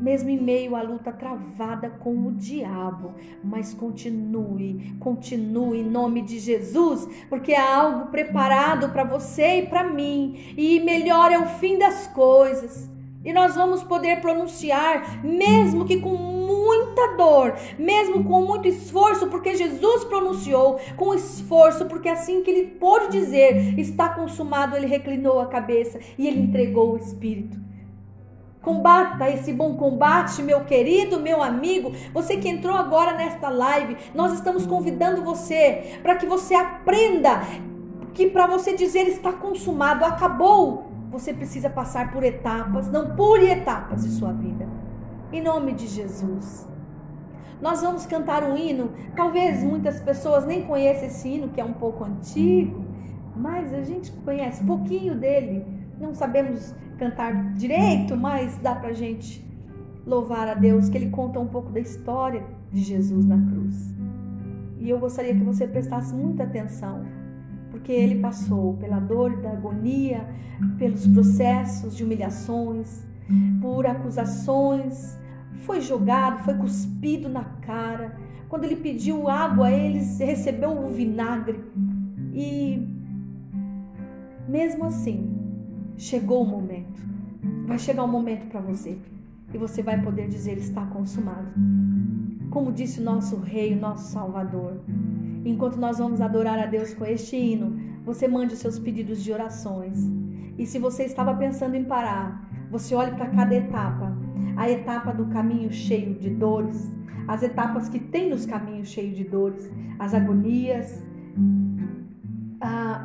Mesmo 0.00 0.30
em 0.30 0.40
meio 0.40 0.74
à 0.74 0.82
luta 0.82 1.12
travada 1.12 1.90
com 1.90 2.26
o 2.26 2.32
diabo, 2.32 3.14
mas 3.44 3.74
continue, 3.74 4.94
continue 4.98 5.80
em 5.80 5.84
nome 5.84 6.22
de 6.22 6.38
Jesus, 6.38 7.06
porque 7.28 7.54
há 7.54 7.76
algo 7.76 8.06
preparado 8.06 8.88
para 8.88 9.04
você 9.04 9.58
e 9.58 9.66
para 9.66 9.84
mim, 9.84 10.54
e 10.56 10.80
melhor 10.80 11.30
é 11.30 11.38
o 11.38 11.46
fim 11.46 11.78
das 11.78 12.06
coisas. 12.06 12.88
E 13.22 13.34
nós 13.34 13.54
vamos 13.54 13.82
poder 13.82 14.22
pronunciar, 14.22 15.22
mesmo 15.22 15.84
que 15.84 16.00
com 16.00 16.16
muita 16.16 17.16
dor, 17.18 17.54
mesmo 17.78 18.24
com 18.24 18.42
muito 18.46 18.66
esforço, 18.66 19.26
porque 19.26 19.54
Jesus 19.54 20.04
pronunciou 20.04 20.80
com 20.96 21.12
esforço, 21.12 21.84
porque 21.84 22.08
assim 22.08 22.42
que 22.42 22.50
ele 22.50 22.66
pôde 22.68 23.08
dizer, 23.08 23.78
está 23.78 24.08
consumado, 24.08 24.74
ele 24.74 24.86
reclinou 24.86 25.38
a 25.38 25.46
cabeça 25.46 26.00
e 26.16 26.26
ele 26.26 26.40
entregou 26.40 26.94
o 26.94 26.96
Espírito. 26.96 27.69
Combata 28.62 29.30
esse 29.30 29.52
bom 29.52 29.76
combate, 29.76 30.42
meu 30.42 30.64
querido, 30.64 31.18
meu 31.18 31.42
amigo. 31.42 31.92
Você 32.12 32.36
que 32.36 32.48
entrou 32.48 32.76
agora 32.76 33.14
nesta 33.14 33.48
live, 33.48 33.96
nós 34.14 34.34
estamos 34.34 34.66
convidando 34.66 35.22
você 35.22 35.98
para 36.02 36.16
que 36.16 36.26
você 36.26 36.54
aprenda 36.54 37.42
que 38.12 38.28
para 38.28 38.46
você 38.46 38.74
dizer 38.74 39.08
está 39.08 39.32
consumado, 39.32 40.04
acabou 40.04 40.90
você 41.10 41.34
precisa 41.34 41.68
passar 41.68 42.12
por 42.12 42.22
etapas, 42.22 42.88
não 42.88 43.16
pule 43.16 43.50
etapas 43.50 44.04
de 44.04 44.10
sua 44.10 44.32
vida. 44.32 44.68
Em 45.32 45.42
nome 45.42 45.72
de 45.72 45.88
Jesus. 45.88 46.68
Nós 47.60 47.82
vamos 47.82 48.06
cantar 48.06 48.44
um 48.44 48.56
hino. 48.56 48.92
Talvez 49.16 49.62
muitas 49.62 50.00
pessoas 50.00 50.46
nem 50.46 50.62
conheçam 50.62 51.06
esse 51.06 51.28
hino, 51.28 51.48
que 51.48 51.60
é 51.60 51.64
um 51.64 51.72
pouco 51.72 52.04
antigo, 52.04 52.84
mas 53.36 53.74
a 53.74 53.82
gente 53.82 54.12
conhece 54.12 54.64
pouquinho 54.64 55.16
dele. 55.16 55.66
Não 56.00 56.14
sabemos 56.14 56.74
cantar 57.00 57.54
direito, 57.54 58.16
mas 58.16 58.58
dá 58.58 58.74
pra 58.74 58.92
gente 58.92 59.42
louvar 60.06 60.46
a 60.48 60.54
Deus, 60.54 60.88
que 60.90 60.98
ele 60.98 61.10
conta 61.10 61.40
um 61.40 61.46
pouco 61.46 61.72
da 61.72 61.80
história 61.80 62.44
de 62.70 62.82
Jesus 62.82 63.24
na 63.24 63.38
cruz. 63.50 63.94
E 64.78 64.88
eu 64.90 64.98
gostaria 64.98 65.34
que 65.34 65.42
você 65.42 65.66
prestasse 65.66 66.14
muita 66.14 66.44
atenção 66.44 67.04
porque 67.70 67.92
ele 67.92 68.20
passou 68.20 68.74
pela 68.74 68.98
dor 68.98 69.36
da 69.40 69.52
agonia, 69.52 70.26
pelos 70.76 71.06
processos 71.06 71.96
de 71.96 72.04
humilhações, 72.04 73.06
por 73.62 73.86
acusações, 73.86 75.18
foi 75.60 75.80
jogado, 75.80 76.42
foi 76.44 76.54
cuspido 76.54 77.28
na 77.28 77.44
cara. 77.62 78.16
Quando 78.48 78.64
ele 78.64 78.76
pediu 78.76 79.28
água, 79.28 79.70
ele 79.70 80.00
recebeu 80.18 80.70
o 80.72 80.88
vinagre. 80.88 81.60
E 82.34 82.86
mesmo 84.48 84.84
assim, 84.84 85.39
chegou 86.00 86.42
o 86.42 86.46
momento. 86.46 87.00
Vai 87.66 87.78
chegar 87.78 88.02
o 88.02 88.06
um 88.06 88.10
momento 88.10 88.46
para 88.48 88.60
você 88.60 88.98
e 89.52 89.58
você 89.58 89.82
vai 89.82 90.00
poder 90.02 90.28
dizer 90.28 90.58
está 90.58 90.84
consumado. 90.86 91.48
Como 92.50 92.72
disse 92.72 93.00
o 93.00 93.04
nosso 93.04 93.36
rei, 93.36 93.74
o 93.74 93.80
nosso 93.80 94.10
salvador, 94.10 94.80
Enquanto 95.44 95.76
nós 95.76 95.98
vamos 95.98 96.20
adorar 96.20 96.58
a 96.58 96.66
Deus 96.66 96.92
com 96.92 97.04
este 97.04 97.36
hino, 97.36 97.78
você 98.04 98.28
mande 98.28 98.54
os 98.54 98.60
seus 98.60 98.78
pedidos 98.78 99.22
de 99.22 99.32
orações. 99.32 99.98
E 100.58 100.66
se 100.66 100.78
você 100.78 101.04
estava 101.04 101.34
pensando 101.34 101.74
em 101.74 101.84
parar, 101.84 102.46
você 102.70 102.94
olhe 102.94 103.12
para 103.12 103.26
cada 103.28 103.54
etapa, 103.54 104.14
a 104.56 104.70
etapa 104.70 105.12
do 105.12 105.26
caminho 105.26 105.72
cheio 105.72 106.14
de 106.14 106.28
dores, 106.28 106.90
as 107.26 107.42
etapas 107.42 107.88
que 107.88 107.98
tem 107.98 108.28
nos 108.28 108.44
caminhos 108.44 108.88
cheios 108.88 109.16
de 109.16 109.24
dores, 109.24 109.70
as 109.98 110.12
agonias, 110.12 111.02
a, 112.60 113.04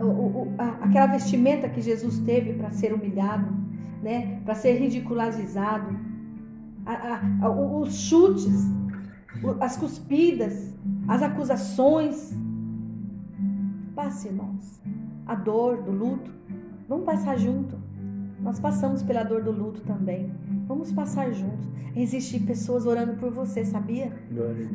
a, 0.58 0.86
aquela 0.86 1.08
vestimenta 1.08 1.70
que 1.70 1.82
Jesus 1.82 2.20
teve 2.20 2.54
para 2.54 2.72
ser 2.72 2.94
humilhado, 2.94 3.48
né, 4.04 4.42
para 4.44 4.54
ser 4.54 4.74
ridicularizado, 4.80 5.98
a, 6.86 7.50
os 7.50 7.94
chutes, 7.96 8.54
as 9.60 9.78
cuspidas, 9.78 10.74
as 11.08 11.24
acusações. 11.24 12.34
Passe, 13.96 14.28
irmãos, 14.28 14.82
a 15.26 15.36
dor 15.36 15.82
do 15.82 15.92
luto. 15.92 16.32
Vamos 16.88 17.06
passar 17.06 17.38
junto. 17.38 17.78
Nós 18.42 18.60
passamos 18.60 19.02
pela 19.02 19.24
dor 19.24 19.42
do 19.42 19.52
luto 19.52 19.82
também. 19.82 20.32
Vamos 20.68 20.92
passar 20.92 21.32
juntos. 21.32 21.68
Existem 21.96 22.42
pessoas 22.42 22.86
orando 22.86 23.14
por 23.14 23.32
você, 23.32 23.64
sabia? 23.66 24.12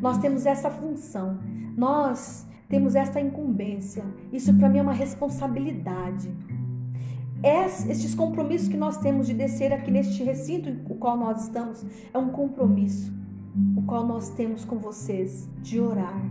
Nós 0.01 0.17
temos 0.17 0.45
essa 0.45 0.69
função. 0.69 1.37
Nós 1.77 2.45
temos 2.71 2.95
essa 2.95 3.19
incumbência. 3.19 4.03
Isso 4.31 4.51
para 4.57 4.69
mim 4.69 4.79
é 4.79 4.81
uma 4.81 4.93
responsabilidade. 4.93 6.33
Estes 7.43 8.15
compromissos 8.15 8.69
que 8.69 8.77
nós 8.77 8.97
temos 8.97 9.27
de 9.27 9.33
descer 9.33 9.73
aqui 9.73 9.91
neste 9.91 10.23
recinto 10.23 10.69
em 10.69 10.77
qual 10.97 11.17
nós 11.17 11.43
estamos 11.43 11.85
é 12.13 12.17
um 12.17 12.29
compromisso 12.29 13.21
o 13.75 13.81
qual 13.81 14.07
nós 14.07 14.29
temos 14.29 14.63
com 14.63 14.77
vocês 14.77 15.49
de 15.61 15.77
orar 15.77 16.23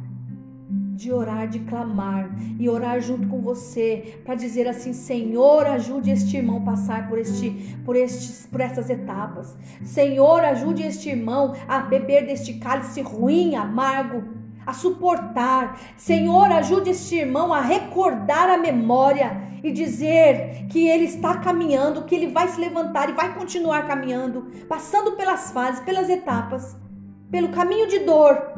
de 1.00 1.10
orar, 1.10 1.48
de 1.48 1.60
clamar 1.60 2.30
e 2.58 2.68
orar 2.68 3.00
junto 3.00 3.26
com 3.26 3.40
você 3.40 4.20
para 4.22 4.34
dizer 4.34 4.68
assim: 4.68 4.92
Senhor, 4.92 5.66
ajude 5.66 6.10
este 6.10 6.36
irmão 6.36 6.62
passar 6.62 7.08
por 7.08 7.18
este, 7.18 7.50
por 7.86 7.96
estes, 7.96 8.46
por 8.46 8.60
essas 8.60 8.90
etapas. 8.90 9.56
Senhor, 9.82 10.44
ajude 10.44 10.82
este 10.82 11.08
irmão 11.08 11.54
a 11.66 11.80
beber 11.80 12.26
deste 12.26 12.54
cálice 12.54 13.00
ruim, 13.00 13.54
amargo, 13.54 14.39
a 14.70 14.72
suportar. 14.72 15.78
Senhor, 15.96 16.50
ajude 16.52 16.90
este 16.90 17.16
irmão 17.16 17.52
a 17.52 17.60
recordar 17.60 18.48
a 18.48 18.56
memória 18.56 19.48
e 19.62 19.70
dizer 19.70 20.66
que 20.70 20.88
ele 20.88 21.04
está 21.04 21.36
caminhando, 21.36 22.04
que 22.04 22.14
ele 22.14 22.28
vai 22.28 22.48
se 22.48 22.60
levantar 22.60 23.10
e 23.10 23.12
vai 23.12 23.34
continuar 23.34 23.86
caminhando, 23.86 24.46
passando 24.68 25.12
pelas 25.12 25.50
fases, 25.50 25.80
pelas 25.80 26.08
etapas, 26.08 26.76
pelo 27.30 27.48
caminho 27.48 27.86
de 27.86 28.00
dor 28.00 28.54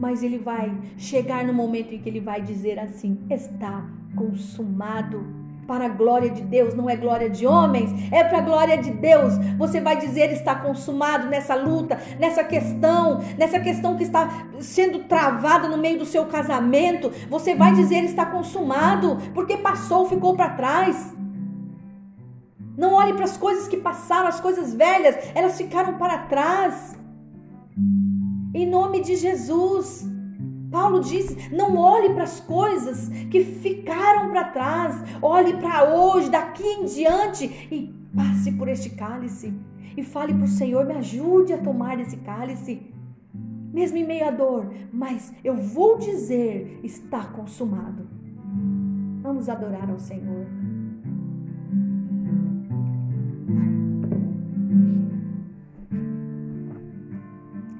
mas 0.00 0.22
ele 0.22 0.38
vai 0.38 0.74
chegar 0.96 1.44
no 1.44 1.52
momento 1.52 1.94
em 1.94 2.00
que 2.00 2.08
ele 2.08 2.20
vai 2.20 2.40
dizer 2.40 2.78
assim: 2.78 3.18
está 3.28 3.86
consumado. 4.16 5.39
Para 5.70 5.86
a 5.86 5.88
glória 5.88 6.28
de 6.28 6.42
Deus, 6.42 6.74
não 6.74 6.90
é 6.90 6.96
glória 6.96 7.30
de 7.30 7.46
homens, 7.46 7.92
é 8.10 8.24
para 8.24 8.38
a 8.38 8.40
glória 8.40 8.76
de 8.76 8.90
Deus. 8.90 9.34
Você 9.56 9.80
vai 9.80 9.96
dizer 9.96 10.32
está 10.32 10.52
consumado 10.52 11.28
nessa 11.28 11.54
luta, 11.54 11.96
nessa 12.18 12.42
questão, 12.42 13.20
nessa 13.38 13.60
questão 13.60 13.96
que 13.96 14.02
está 14.02 14.48
sendo 14.58 15.04
travada 15.04 15.68
no 15.68 15.78
meio 15.78 15.96
do 15.96 16.04
seu 16.04 16.26
casamento. 16.26 17.12
Você 17.28 17.54
vai 17.54 17.72
dizer 17.72 18.02
está 18.02 18.26
consumado, 18.26 19.16
porque 19.32 19.58
passou, 19.58 20.08
ficou 20.08 20.34
para 20.34 20.48
trás. 20.48 21.14
Não 22.76 22.94
olhe 22.94 23.12
para 23.12 23.26
as 23.26 23.36
coisas 23.36 23.68
que 23.68 23.76
passaram, 23.76 24.26
as 24.26 24.40
coisas 24.40 24.74
velhas, 24.74 25.14
elas 25.36 25.56
ficaram 25.56 25.96
para 25.98 26.18
trás. 26.18 26.98
Em 28.52 28.66
nome 28.66 29.02
de 29.02 29.14
Jesus. 29.14 30.04
Paulo 30.70 31.00
disse: 31.00 31.54
não 31.54 31.76
olhe 31.76 32.14
para 32.14 32.24
as 32.24 32.40
coisas 32.40 33.08
que 33.30 33.44
ficaram 33.44 34.30
para 34.30 34.44
trás, 34.44 35.02
olhe 35.20 35.54
para 35.54 35.94
hoje, 35.94 36.30
daqui 36.30 36.62
em 36.62 36.84
diante 36.84 37.44
e 37.70 37.92
passe 38.14 38.52
por 38.52 38.68
este 38.68 38.90
cálice. 38.90 39.52
E 39.96 40.02
fale 40.02 40.32
para 40.32 40.44
o 40.44 40.48
Senhor: 40.48 40.86
me 40.86 40.94
ajude 40.94 41.52
a 41.52 41.58
tomar 41.58 41.98
esse 41.98 42.16
cálice, 42.18 42.80
mesmo 43.72 43.96
em 43.98 44.06
meio 44.06 44.28
à 44.28 44.30
dor, 44.30 44.72
mas 44.92 45.32
eu 45.42 45.56
vou 45.56 45.98
dizer: 45.98 46.80
está 46.84 47.24
consumado. 47.24 48.06
Vamos 49.22 49.48
adorar 49.48 49.90
ao 49.90 49.98
Senhor. 49.98 50.46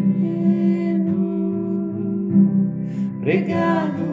pregado 3.23 4.12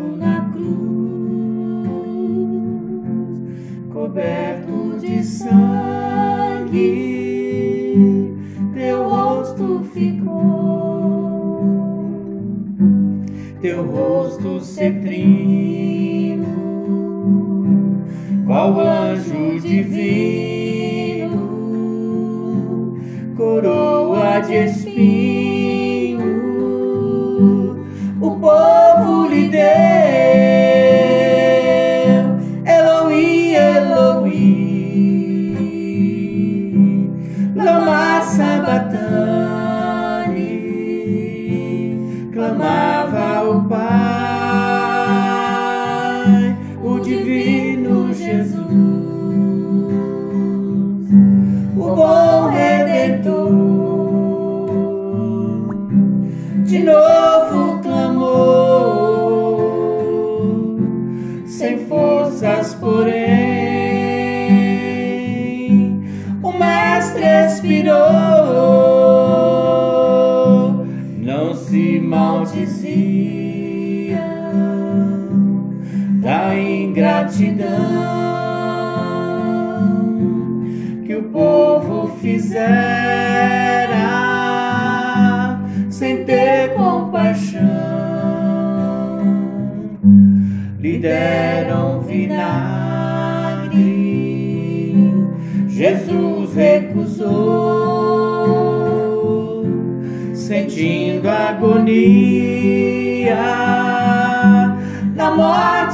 sabatani, 42.49 43.18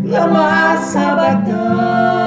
lama 0.05 0.77
sabatani, 0.77 2.22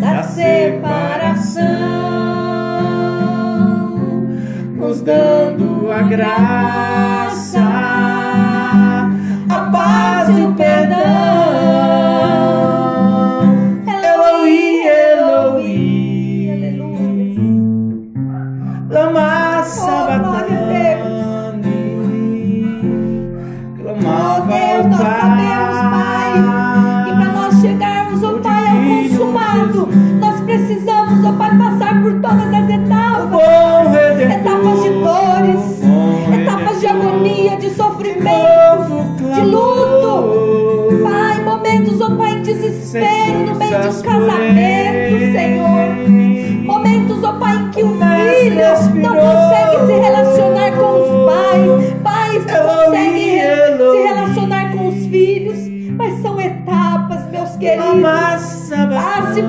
da 0.00 0.22
separação, 0.22 1.62
nos 4.74 5.00
dando 5.02 5.90
a 5.90 6.02
graça, 6.02 7.67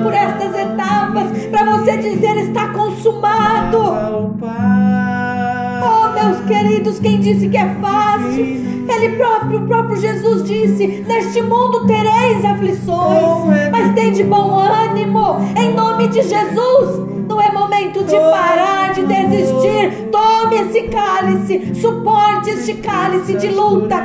por 0.02 0.12
estas 0.12 0.54
etapas 0.54 1.46
para 1.50 1.64
você 1.76 1.96
dizer 1.96 2.36
está 2.38 2.68
consumado. 2.68 3.78
Oh, 5.82 6.12
meus 6.12 6.40
queridos, 6.46 6.98
quem 6.98 7.20
disse 7.20 7.48
que 7.48 7.56
é 7.56 7.74
fácil? 7.80 8.70
Ele 8.88 9.16
próprio, 9.16 9.60
o 9.60 9.66
próprio 9.66 9.96
Jesus 9.96 10.44
disse: 10.44 11.04
Neste 11.06 11.42
mundo 11.42 11.86
tereis 11.86 12.44
aflições, 12.44 13.70
mas 13.70 13.94
tem 13.94 14.12
de 14.12 14.24
bom 14.24 14.58
ânimo, 14.58 15.36
em 15.56 15.72
nome 15.74 16.08
de 16.08 16.22
Jesus. 16.22 17.08
Não 17.28 17.40
é 17.40 17.52
momento 17.52 18.02
de 18.04 18.16
parar, 18.16 18.92
de 18.92 19.02
desistir. 19.06 20.08
Tome 20.10 20.56
esse 20.56 20.82
cálice, 20.88 21.74
suporte 21.80 22.50
este 22.50 22.74
cálice 22.74 23.34
de 23.34 23.48
luta, 23.48 24.04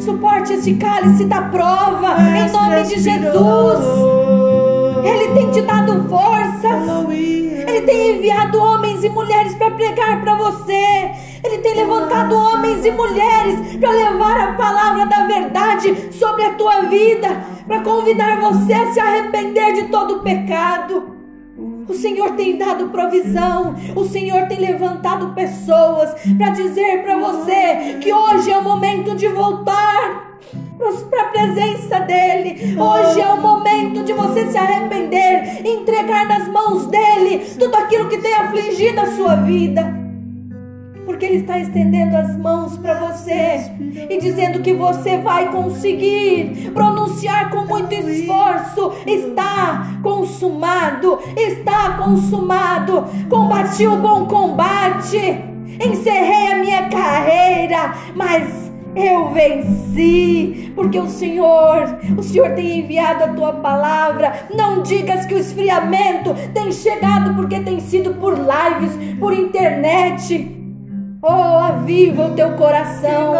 suporte 0.00 0.54
este 0.54 0.74
cálice 0.74 1.24
da 1.24 1.42
prova, 1.42 2.16
em 2.20 2.50
nome 2.50 2.82
de 2.82 2.98
Jesus. 2.98 4.23
Ele 5.04 5.34
tem 5.34 5.50
te 5.50 5.60
dado 5.62 6.08
forças. 6.08 7.08
Ele 7.10 7.80
tem 7.82 8.16
enviado 8.16 8.58
homens 8.58 9.04
e 9.04 9.08
mulheres 9.08 9.54
para 9.54 9.70
pregar 9.70 10.20
para 10.22 10.34
você. 10.34 11.10
Ele 11.44 11.58
tem 11.58 11.74
levantado 11.74 12.34
homens 12.34 12.84
e 12.84 12.90
mulheres 12.90 13.76
para 13.78 13.90
levar 13.90 14.40
a 14.40 14.52
palavra 14.54 15.06
da 15.06 15.26
verdade 15.26 16.12
sobre 16.12 16.44
a 16.44 16.54
tua 16.54 16.82
vida, 16.82 17.28
para 17.66 17.80
convidar 17.80 18.40
você 18.40 18.72
a 18.72 18.92
se 18.92 19.00
arrepender 19.00 19.74
de 19.74 19.82
todo 19.88 20.16
o 20.16 20.20
pecado. 20.20 21.14
O 21.86 21.92
Senhor 21.92 22.32
tem 22.32 22.56
dado 22.56 22.88
provisão, 22.88 23.76
o 23.94 24.04
Senhor 24.06 24.46
tem 24.48 24.58
levantado 24.58 25.34
pessoas 25.34 26.14
para 26.36 26.50
dizer 26.50 27.02
para 27.02 27.18
você 27.18 27.98
que 28.00 28.12
hoje 28.12 28.50
é 28.50 28.56
o 28.56 28.64
momento 28.64 29.14
de 29.14 29.28
voltar 29.28 30.23
para 30.78 31.22
a 31.22 31.28
presença 31.28 32.00
dele. 32.00 32.76
Hoje 32.78 33.20
é 33.20 33.28
o 33.28 33.40
momento 33.40 34.02
de 34.02 34.12
você 34.12 34.50
se 34.50 34.56
arrepender, 34.56 35.66
entregar 35.66 36.26
nas 36.26 36.48
mãos 36.48 36.86
dele 36.86 37.38
tudo 37.58 37.74
aquilo 37.76 38.08
que 38.08 38.18
tem 38.18 38.34
afligido 38.34 39.00
a 39.00 39.06
sua 39.12 39.36
vida. 39.36 40.04
Porque 41.06 41.26
ele 41.26 41.36
está 41.36 41.58
estendendo 41.58 42.16
as 42.16 42.36
mãos 42.38 42.78
para 42.78 42.94
você 42.94 43.70
e 44.08 44.18
dizendo 44.18 44.62
que 44.62 44.72
você 44.72 45.18
vai 45.18 45.52
conseguir 45.52 46.70
pronunciar 46.72 47.50
com 47.50 47.66
muito 47.66 47.92
esforço: 47.92 48.92
está 49.06 49.98
consumado, 50.02 51.18
está 51.36 51.98
consumado. 51.98 53.04
Combati 53.28 53.86
o 53.86 53.96
bom 53.96 54.26
combate, 54.26 55.18
encerrei 55.84 56.52
a 56.52 56.56
minha 56.56 56.88
carreira, 56.88 57.94
mas 58.14 58.63
eu 58.96 59.30
venci, 59.30 60.72
porque 60.74 60.98
o 60.98 61.08
Senhor, 61.08 61.98
o 62.16 62.22
Senhor 62.22 62.50
tem 62.50 62.80
enviado 62.80 63.24
a 63.24 63.28
tua 63.28 63.52
palavra. 63.54 64.46
Não 64.54 64.82
digas 64.82 65.26
que 65.26 65.34
o 65.34 65.38
esfriamento 65.38 66.34
tem 66.52 66.70
chegado 66.72 67.34
porque 67.34 67.60
tem 67.60 67.80
sido 67.80 68.14
por 68.14 68.34
lives, 68.34 69.18
por 69.18 69.32
internet. 69.32 70.50
Oh, 71.22 71.58
aviva 71.58 72.26
o 72.26 72.34
teu 72.34 72.50
coração. 72.52 73.34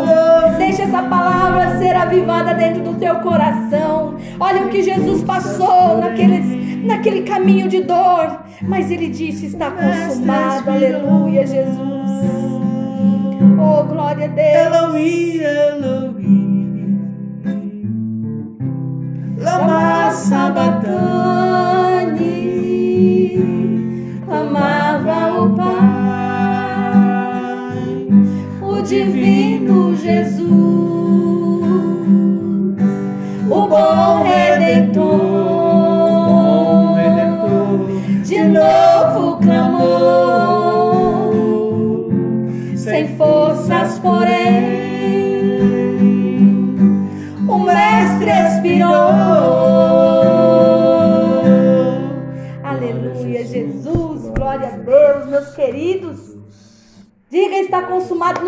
Deixa 0.56 0.84
essa 0.84 1.02
palavra 1.02 1.78
ser 1.78 1.94
avivada 1.94 2.54
dentro 2.54 2.82
do 2.82 2.94
teu 2.94 3.16
coração. 3.16 4.14
Olha 4.40 4.62
o 4.62 4.70
que 4.70 4.82
Jesus 4.82 5.22
passou 5.22 5.98
naquele, 5.98 6.86
naquele 6.86 7.22
caminho 7.22 7.68
de 7.68 7.82
dor. 7.82 8.42
Mas 8.62 8.90
ele 8.90 9.08
disse: 9.08 9.46
está 9.46 9.70
consumado. 9.70 10.70
Aleluia, 10.70 11.46
Jesus. 11.46 12.43
Oh, 13.58 13.84
glória 13.84 14.26
a 14.26 14.28
Deus. 14.28 14.56
Eloí, 14.56 15.40
Eloí, 15.40 16.98
lama 19.38 20.10
sabatani, 20.10 21.04
Amava 24.28 25.42
o 25.42 25.54
Pai, 25.54 25.74
o 28.60 28.82
divino 28.82 29.94
Jesus, 29.96 30.50
o 33.48 33.68
bom 33.68 34.22
redentor, 34.22 35.33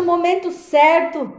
momento 0.07 0.49
certo. 0.51 1.31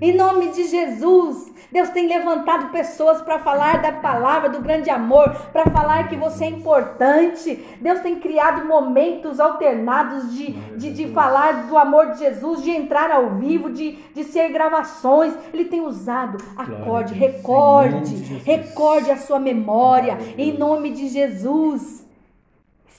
Em 0.00 0.14
nome 0.14 0.48
de 0.48 0.64
Jesus, 0.64 1.52
Deus 1.70 1.90
tem 1.90 2.08
levantado 2.08 2.72
pessoas 2.72 3.20
para 3.20 3.38
falar 3.38 3.82
da 3.82 3.92
palavra, 3.92 4.48
do 4.48 4.60
grande 4.60 4.88
amor, 4.88 5.30
para 5.52 5.70
falar 5.70 6.08
que 6.08 6.16
você 6.16 6.44
é 6.44 6.48
importante. 6.48 7.62
Deus 7.80 8.00
tem 8.00 8.16
criado 8.18 8.66
momentos 8.66 9.38
alternados 9.38 10.32
de, 10.32 10.52
de, 10.76 10.92
de 10.92 11.08
falar 11.08 11.66
do 11.66 11.76
amor 11.76 12.12
de 12.12 12.20
Jesus, 12.20 12.62
de 12.62 12.70
entrar 12.70 13.10
ao 13.10 13.36
vivo, 13.36 13.70
de, 13.70 13.98
de 14.14 14.24
ser 14.24 14.50
gravações. 14.50 15.34
Ele 15.52 15.66
tem 15.66 15.82
usado. 15.82 16.38
Acorde, 16.56 17.12
recorde, 17.12 18.14
recorde 18.44 19.10
a 19.10 19.18
sua 19.18 19.38
memória, 19.38 20.16
em 20.38 20.56
nome 20.56 20.90
de 20.90 21.08
Jesus. 21.08 22.05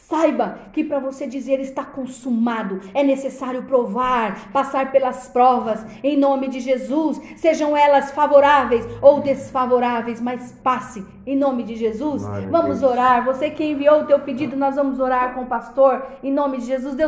Saiba 0.07 0.59
que 0.71 0.85
para 0.85 0.99
você 0.99 1.27
dizer 1.27 1.59
está 1.59 1.83
consumado, 1.83 2.79
é 2.93 3.03
necessário 3.03 3.63
provar, 3.63 4.53
passar 4.53 4.89
pelas 4.89 5.27
provas, 5.27 5.85
em 6.01 6.15
nome 6.15 6.47
de 6.47 6.61
Jesus, 6.61 7.19
sejam 7.35 7.75
elas 7.75 8.11
favoráveis 8.11 8.87
ou 9.01 9.19
desfavoráveis, 9.19 10.21
mas 10.21 10.53
passe, 10.63 11.05
em 11.25 11.35
nome 11.35 11.61
de 11.63 11.75
Jesus. 11.75 12.23
Vamos 12.49 12.83
orar. 12.83 13.25
Você 13.25 13.49
que 13.49 13.65
enviou 13.65 14.03
o 14.03 14.05
teu 14.05 14.19
pedido, 14.19 14.55
nós 14.55 14.77
vamos 14.77 14.97
orar 14.97 15.33
com 15.33 15.41
o 15.41 15.47
pastor, 15.47 16.01
em 16.23 16.31
nome 16.31 16.59
de 16.59 16.67
Jesus. 16.67 16.95
Deus 16.95 17.05